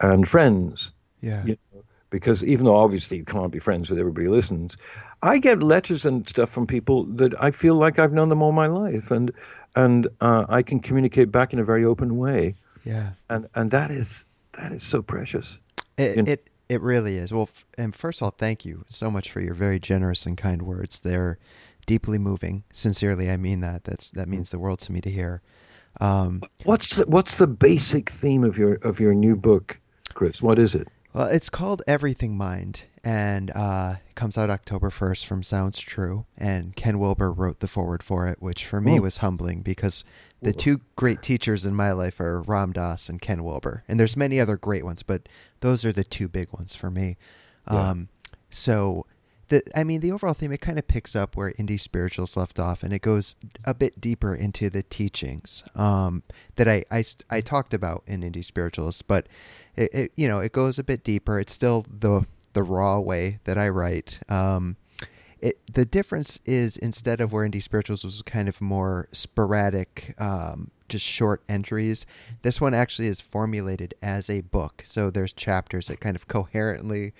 [0.00, 0.92] and friends.
[1.20, 1.44] Yeah.
[1.44, 4.76] You know, because even though obviously you can't be friends with everybody who listens,
[5.22, 8.52] I get letters and stuff from people that I feel like I've known them all
[8.52, 9.32] my life, and
[9.74, 12.54] and uh, I can communicate back in a very open way.
[12.84, 13.10] Yeah.
[13.28, 14.26] And and that is
[14.58, 15.58] that is so precious.
[15.96, 16.32] It you know?
[16.32, 17.32] it, it really is.
[17.32, 20.62] Well, and first of all, thank you so much for your very generous and kind
[20.62, 21.00] words.
[21.00, 21.38] They're
[21.86, 22.64] deeply moving.
[22.72, 23.84] Sincerely, I mean that.
[23.84, 25.42] That's that means the world to me to hear.
[26.00, 29.80] Um, what's the, what's the basic theme of your of your new book,
[30.14, 30.42] Chris?
[30.42, 30.88] What is it?
[31.12, 36.24] Well, it's called Everything Mind, and uh, comes out October 1st from Sounds True.
[36.38, 39.02] And Ken Wilber wrote the forward for it, which for me oh.
[39.02, 40.06] was humbling because
[40.42, 44.16] the two great teachers in my life are Ram Dass and Ken Wilber, and there's
[44.16, 45.28] many other great ones, but
[45.60, 47.16] those are the two big ones for me.
[47.70, 47.90] Yeah.
[47.90, 48.08] Um,
[48.50, 49.06] so
[49.48, 52.58] the I mean the overall theme it kind of picks up where Indie Spiritualist left
[52.58, 56.22] off, and it goes a bit deeper into the teachings um,
[56.56, 59.28] that I, I I talked about in Indie Spiritualist, but
[59.76, 61.38] it, it you know it goes a bit deeper.
[61.38, 64.18] It's still the the raw way that I write.
[64.28, 64.76] Um,
[65.42, 70.70] it the difference is instead of where Indie Spiritualist was kind of more sporadic, um,
[70.88, 72.06] just short entries,
[72.42, 74.82] this one actually is formulated as a book.
[74.86, 77.12] So there's chapters that kind of coherently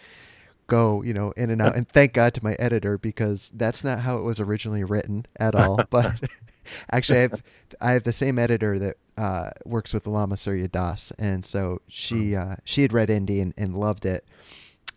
[0.69, 1.77] go, you know, in and out.
[1.77, 5.55] And thank God to my editor because that's not how it was originally written at
[5.55, 5.81] all.
[5.91, 6.15] But
[6.93, 7.43] actually, I have
[7.81, 12.37] I have the same editor that uh, works with Lama Surya Das, and so she
[12.37, 14.25] uh, she had read Indie and, and loved it.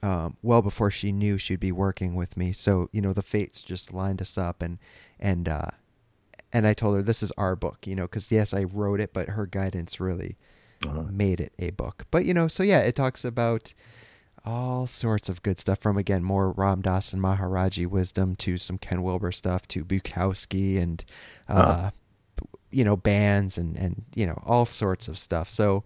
[0.06, 3.64] Um, well before she knew she'd be working with me, so you know the fates
[3.64, 4.78] just lined us up, and
[5.20, 5.72] and uh,
[6.54, 9.14] and I told her this is our book, you know, because yes, I wrote it,
[9.14, 10.38] but her guidance really
[10.86, 11.06] uh-huh.
[11.10, 12.06] made it a book.
[12.12, 13.74] But you know, so yeah, it talks about
[14.46, 18.78] all sorts of good stuff from again more Ram Dass and Maharaji wisdom to some
[18.78, 21.04] Ken Wilber stuff to Bukowski and
[21.50, 21.92] uh, uh-huh.
[22.70, 25.50] you know bands and and you know all sorts of stuff.
[25.50, 25.84] So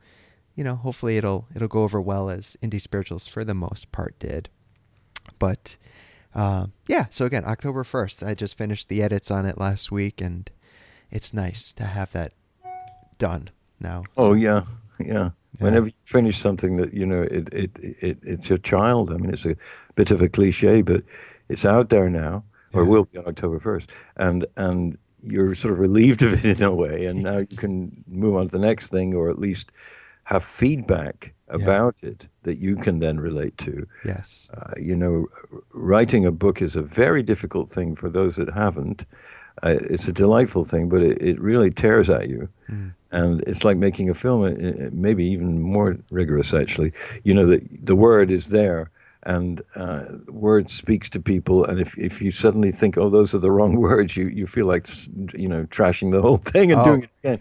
[0.60, 4.20] you know hopefully it'll it'll go over well as Indie Spiritualist for the most part
[4.20, 4.50] did.
[5.40, 5.78] But
[6.36, 10.20] uh, yeah, so again October first, I just finished the edits on it last week,
[10.20, 10.52] and
[11.12, 12.34] it's nice to have that
[13.20, 14.04] done now.
[14.18, 14.34] Oh so.
[14.34, 14.64] yeah,
[15.00, 15.30] yeah.
[15.60, 19.14] Whenever you finish something that you know, it, it it it's your child.
[19.14, 19.56] I mean, it's a
[19.96, 21.04] bit of a cliche, but
[21.48, 22.44] it's out there now,
[22.74, 22.90] or yeah.
[22.90, 26.76] will be on October first, and and you're sort of relieved of it in a
[26.76, 29.72] way, and now you can move on to the next thing, or at least
[30.30, 32.10] have feedback about yeah.
[32.10, 33.88] it that you can then relate to.
[34.06, 34.52] Yes.
[34.56, 35.26] Uh, you know,
[35.74, 39.06] writing a book is a very difficult thing for those that haven't.
[39.64, 42.48] Uh, it's a delightful thing, but it, it really tears at you.
[42.70, 46.92] Mm and it's like making a film uh, uh, maybe even more rigorous actually
[47.24, 48.90] you know the the word is there
[49.24, 53.40] and uh, word speaks to people and if, if you suddenly think oh those are
[53.40, 54.86] the wrong words you, you feel like
[55.34, 56.84] you know trashing the whole thing and oh.
[56.84, 57.40] doing it again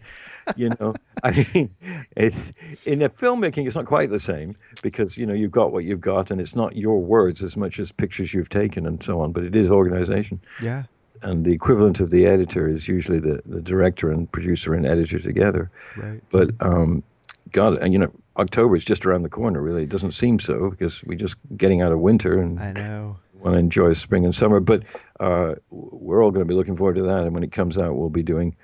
[0.56, 0.94] you know
[1.24, 1.74] i mean
[2.16, 2.52] it's
[2.84, 6.00] in a filmmaking it's not quite the same because you know you've got what you've
[6.00, 9.32] got and it's not your words as much as pictures you've taken and so on
[9.32, 10.84] but it is organization yeah
[11.22, 15.18] and the equivalent of the editor is usually the, the director and producer and editor
[15.18, 15.70] together.
[15.96, 16.22] Right.
[16.30, 17.02] But um,
[17.50, 19.60] God, and you know, October is just around the corner.
[19.60, 23.16] Really, it doesn't seem so because we're just getting out of winter and I know
[23.34, 24.60] want to enjoy spring and summer.
[24.60, 24.82] But
[25.20, 27.24] uh, we're all going to be looking forward to that.
[27.24, 28.56] And when it comes out, we'll be doing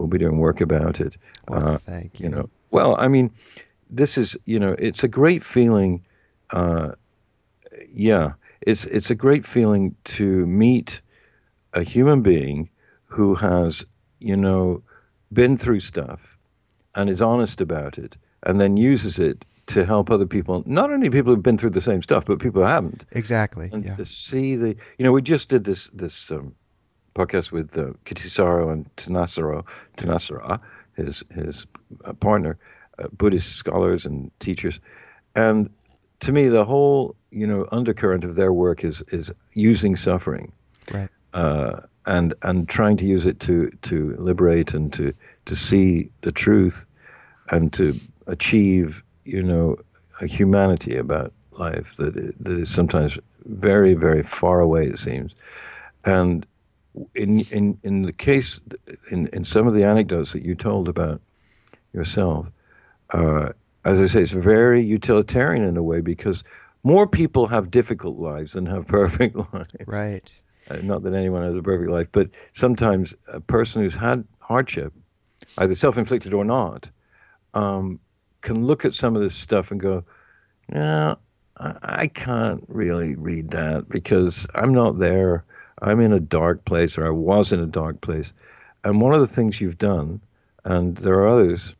[0.00, 1.16] we'll be doing work about it.
[1.48, 2.24] Well, uh, thank you.
[2.24, 3.30] You know, well, I mean,
[3.88, 6.04] this is you know, it's a great feeling.
[6.50, 6.92] Uh,
[7.92, 8.32] yeah,
[8.62, 11.00] it's it's a great feeling to meet
[11.74, 12.68] a human being
[13.04, 13.84] who has,
[14.20, 14.82] you know,
[15.32, 16.36] been through stuff
[16.94, 21.08] and is honest about it and then uses it to help other people, not only
[21.10, 23.06] people who've been through the same stuff, but people who haven't.
[23.12, 23.70] Exactly.
[23.72, 23.94] And yeah.
[23.96, 26.54] to see the, you know, we just did this this um,
[27.14, 29.64] podcast with uh, Kittisaro and Thanissara,
[29.96, 30.60] Thanissara,
[30.96, 31.66] his his
[32.04, 32.58] uh, partner,
[32.98, 34.80] uh, Buddhist scholars and teachers,
[35.34, 35.70] and
[36.20, 40.52] to me, the whole you know undercurrent of their work is is using suffering.
[40.92, 41.08] Right.
[41.32, 45.12] Uh, and and trying to use it to to liberate and to
[45.44, 46.86] to see the truth
[47.50, 49.76] and to achieve you know
[50.20, 55.34] a humanity about life that that is sometimes very very far away it seems.
[56.04, 56.46] And
[57.14, 58.60] in in in the case
[59.10, 61.20] in in some of the anecdotes that you told about
[61.92, 62.50] yourself
[63.10, 63.50] uh,
[63.84, 66.44] as i say it's very utilitarian in a way because
[66.82, 70.30] more people have difficult lives than have perfect lives right
[70.70, 74.92] uh, not that anyone has a perfect life, but sometimes a person who's had hardship,
[75.58, 76.90] either self inflicted or not,
[77.54, 77.98] um,
[78.40, 80.04] can look at some of this stuff and go,
[80.68, 81.18] no,
[81.56, 85.44] I can't really read that because I'm not there.
[85.82, 88.32] I'm in a dark place, or I was in a dark place.
[88.84, 90.20] And one of the things you've done,
[90.64, 91.74] and there are others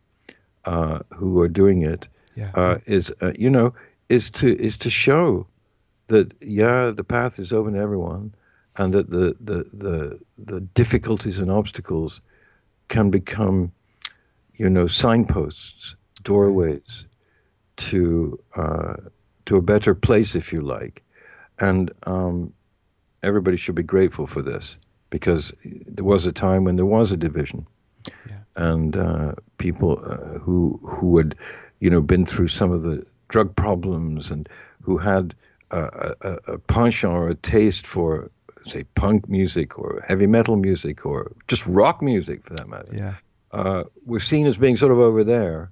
[0.64, 2.51] uh, who are doing it, yeah.
[2.55, 3.74] uh, is uh, you know
[4.09, 5.46] is to is to show
[6.09, 8.34] that yeah the path is open to everyone,
[8.76, 12.20] and that the, the, the, the difficulties and obstacles
[12.88, 13.72] can become,
[14.55, 17.07] you know, signposts, doorways
[17.76, 18.94] to, uh,
[19.46, 21.03] to a better place, if you like.
[21.59, 22.53] And um,
[23.22, 24.76] everybody should be grateful for this
[25.10, 27.66] because there was a time when there was a division.
[28.28, 28.38] Yeah.
[28.56, 31.34] And uh, people uh, who who had,
[31.80, 34.48] you know, been through some of the drug problems and
[34.82, 35.34] who had
[35.70, 38.30] a, a, a penchant or a taste for
[38.66, 43.14] say punk music or heavy metal music or just rock music for that matter, yeah.
[43.52, 45.70] uh, were seen as being sort of over there.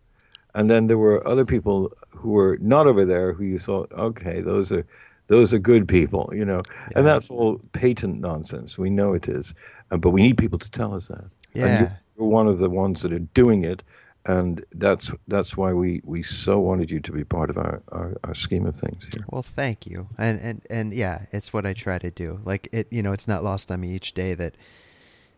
[0.54, 4.40] And then there were other people who were not over there who you thought, okay,
[4.40, 4.86] those are
[5.28, 6.62] those are good people, you know.
[6.66, 6.98] Yeah.
[6.98, 8.76] And that's all patent nonsense.
[8.76, 9.54] We know it is.
[9.90, 11.24] Uh, but we need people to tell us that.
[11.54, 11.78] And Yeah.
[11.80, 13.82] you're, you're one of the ones that are doing it.
[14.26, 18.14] And that's that's why we, we so wanted you to be part of our, our,
[18.24, 19.24] our scheme of things here.
[19.30, 20.08] Well, thank you.
[20.18, 22.40] And and and yeah, it's what I try to do.
[22.44, 24.54] Like it, you know, it's not lost on me each day that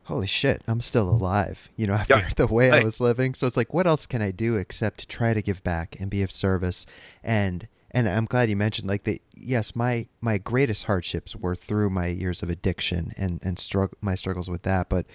[0.05, 2.29] holy shit, I'm still alive, you know, after Yeah.
[2.37, 3.35] the way I was living.
[3.35, 6.11] So it's like what else can I do except to try to give back and
[6.11, 6.85] be of service
[7.23, 11.91] and and I'm glad you mentioned like the yes, my my greatest hardships were through
[11.91, 15.07] my years of addiction and and struggle my struggles with that, but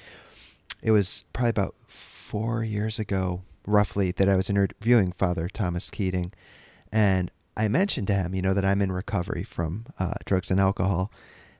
[0.82, 6.32] it was probably about 4 years ago roughly that I was interviewing Father Thomas Keating
[6.91, 10.59] and I mentioned to him, you know, that I'm in recovery from uh, drugs and
[10.59, 11.11] alcohol.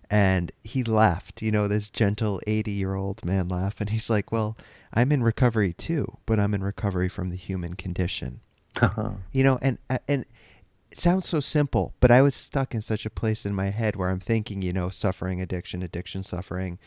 [0.10, 3.82] And he laughed, you know, this gentle 80 year old man laugh.
[3.82, 4.56] And he's like, Well,
[4.94, 8.42] I'm in recovery too, but I'm in recovery from the human condition.
[9.32, 10.26] You know, and, uh, and
[10.96, 13.98] it sounds so simple, but I was stuck in such a place in my head
[13.98, 16.80] where I'm thinking, you know, suffering, addiction, addiction, suffering,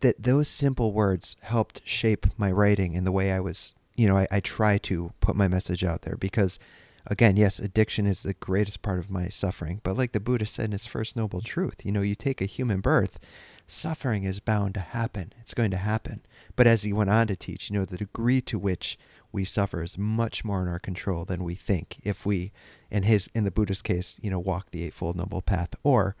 [0.00, 4.18] that those simple words helped shape my writing and the way I was, you know,
[4.18, 6.58] I, I try to put my message out there because,
[7.06, 9.80] again, yes, addiction is the greatest part of my suffering.
[9.82, 12.46] But like the Buddha said in his first noble truth, you know, you take a
[12.46, 13.18] human birth,
[13.66, 15.32] suffering is bound to happen.
[15.40, 16.20] It's going to happen.
[16.54, 18.98] But as he went on to teach, you know, the degree to which
[19.32, 22.52] we suffer is much more in our control than we think if we,
[22.90, 26.16] in his, in the Buddhist case, you know, walk the Eightfold Noble Path or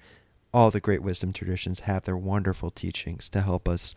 [0.52, 3.94] all the great wisdom traditions have their wonderful teachings to help us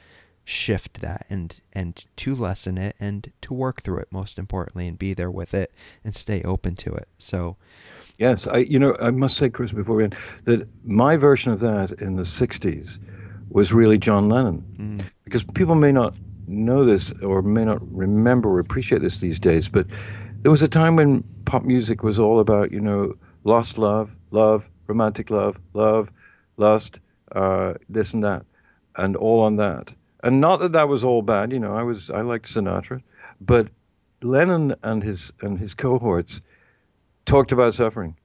[0.47, 4.99] shift that and and to lessen it and to work through it most importantly and
[4.99, 7.07] be there with it and stay open to it.
[7.17, 7.57] So
[8.17, 11.59] Yes, I you know I must say, Chris, before we end, that my version of
[11.59, 12.99] that in the '60s
[13.49, 15.05] was really John Lennon, mm.
[15.23, 16.15] because people may not
[16.47, 19.87] know this or may not remember or appreciate this these days, but
[20.41, 24.69] there was a time when pop music was all about you know lost love, love,
[24.87, 26.11] romantic love, love,
[26.57, 26.99] lust,
[27.31, 28.45] uh, this and that,
[28.97, 29.93] and all on that.
[30.23, 31.75] And not that that was all bad, you know.
[31.75, 33.01] I was I liked Sinatra,
[33.41, 33.67] but
[34.21, 36.41] Lennon and his and his cohorts
[37.25, 38.15] talked about suffering.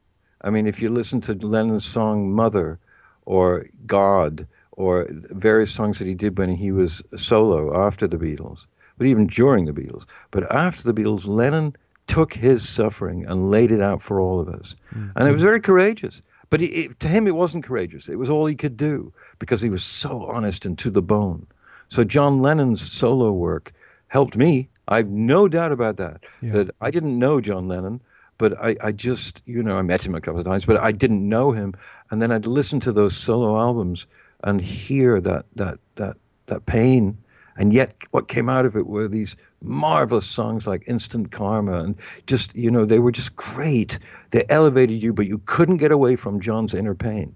[0.42, 2.78] I mean, if you listen to Lennon's song Mother
[3.26, 4.46] or God
[4.80, 8.66] or various songs that he did when he was solo after the Beatles,
[8.98, 11.74] but even during the Beatles, but after the Beatles, Lennon
[12.06, 14.74] took his suffering and laid it out for all of us.
[14.94, 15.12] Mm.
[15.14, 16.22] And it was very courageous.
[16.50, 18.08] But it, it, to him, it wasn't courageous.
[18.08, 21.46] It was all he could do because he was so honest and to the bone.
[21.88, 23.72] So John Lennon's solo work
[24.08, 24.68] helped me.
[24.88, 26.24] I've no doubt about that.
[26.42, 26.52] Yeah.
[26.52, 28.00] That I didn't know John Lennon,
[28.38, 30.90] but I, I just, you know, I met him a couple of times, but I
[30.90, 31.74] didn't know him.
[32.10, 34.08] And then I'd listen to those solo albums
[34.44, 36.16] and hear that that that
[36.46, 37.16] that pain.
[37.56, 41.94] And yet, what came out of it were these marvelous songs like Instant Karma, and
[42.26, 43.98] just, you know, they were just great.
[44.30, 47.34] They elevated you, but you couldn't get away from John's inner pain.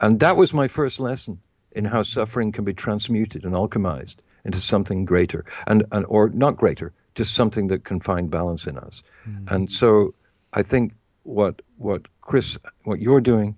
[0.00, 1.38] And that was my first lesson
[1.72, 6.56] in how suffering can be transmuted and alchemized into something greater, and, and or not
[6.56, 9.02] greater, just something that can find balance in us.
[9.28, 9.50] Mm.
[9.52, 10.14] And so
[10.52, 13.56] I think what what Chris, what you're doing,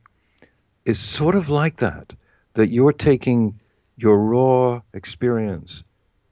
[0.85, 2.15] is sort of like that.
[2.57, 3.59] That you're taking
[3.97, 5.83] your raw experience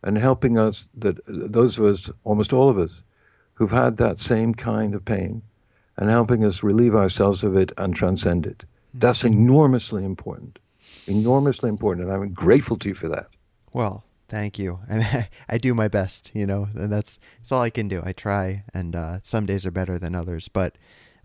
[0.02, 3.02] and helping us, that those of us, almost all of us,
[3.54, 5.40] who've had that same kind of pain,
[5.96, 8.64] and helping us relieve ourselves of it and transcend it.
[8.92, 10.58] That's enormously important.
[11.06, 12.06] Enormously important.
[12.08, 13.28] And I'm grateful to you for that.
[13.72, 17.70] well thank you I, I do my best you know and that's that's all i
[17.70, 20.76] can do i try and uh, some days are better than others but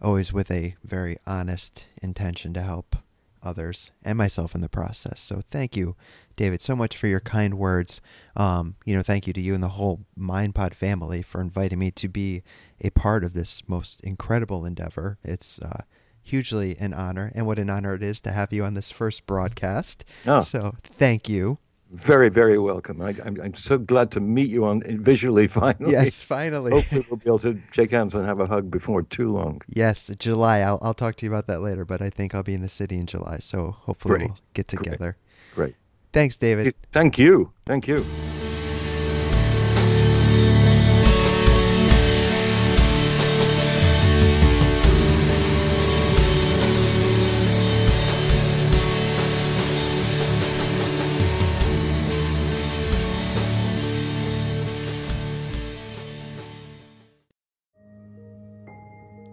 [0.02, 2.98] always with a very honest intention to help
[3.44, 5.20] others and myself in the process.
[5.20, 5.96] So thank you
[6.36, 8.02] david so much for your kind words.
[8.36, 11.92] Um, you know thank you to you and the whole mindpod family for inviting me
[11.92, 12.44] to be
[12.82, 15.18] a part of this most incredible endeavor.
[15.24, 15.82] It's uh,
[16.24, 19.26] hugely an honor and what an honor it is to have you on this first
[19.26, 20.06] broadcast.
[20.26, 20.42] Oh.
[20.42, 21.58] so thank you
[21.92, 23.02] Very, very welcome.
[23.02, 25.92] I, I'm, I'm so glad to meet you on visually finally.
[25.92, 26.72] Yes, finally.
[26.72, 29.62] Hopefully, we'll be able to shake hands and have a hug before too long.
[29.70, 30.60] Yes, July.
[30.60, 32.70] I'll I'll talk to you about that later, but I think I'll be in the
[32.70, 34.30] city in July, so hopefully Great.
[34.30, 34.84] we'll get Great.
[34.84, 35.18] together.
[35.56, 35.76] Great.
[36.14, 36.76] Thanks, David.
[36.92, 37.52] Thank you.
[37.66, 38.06] Thank you.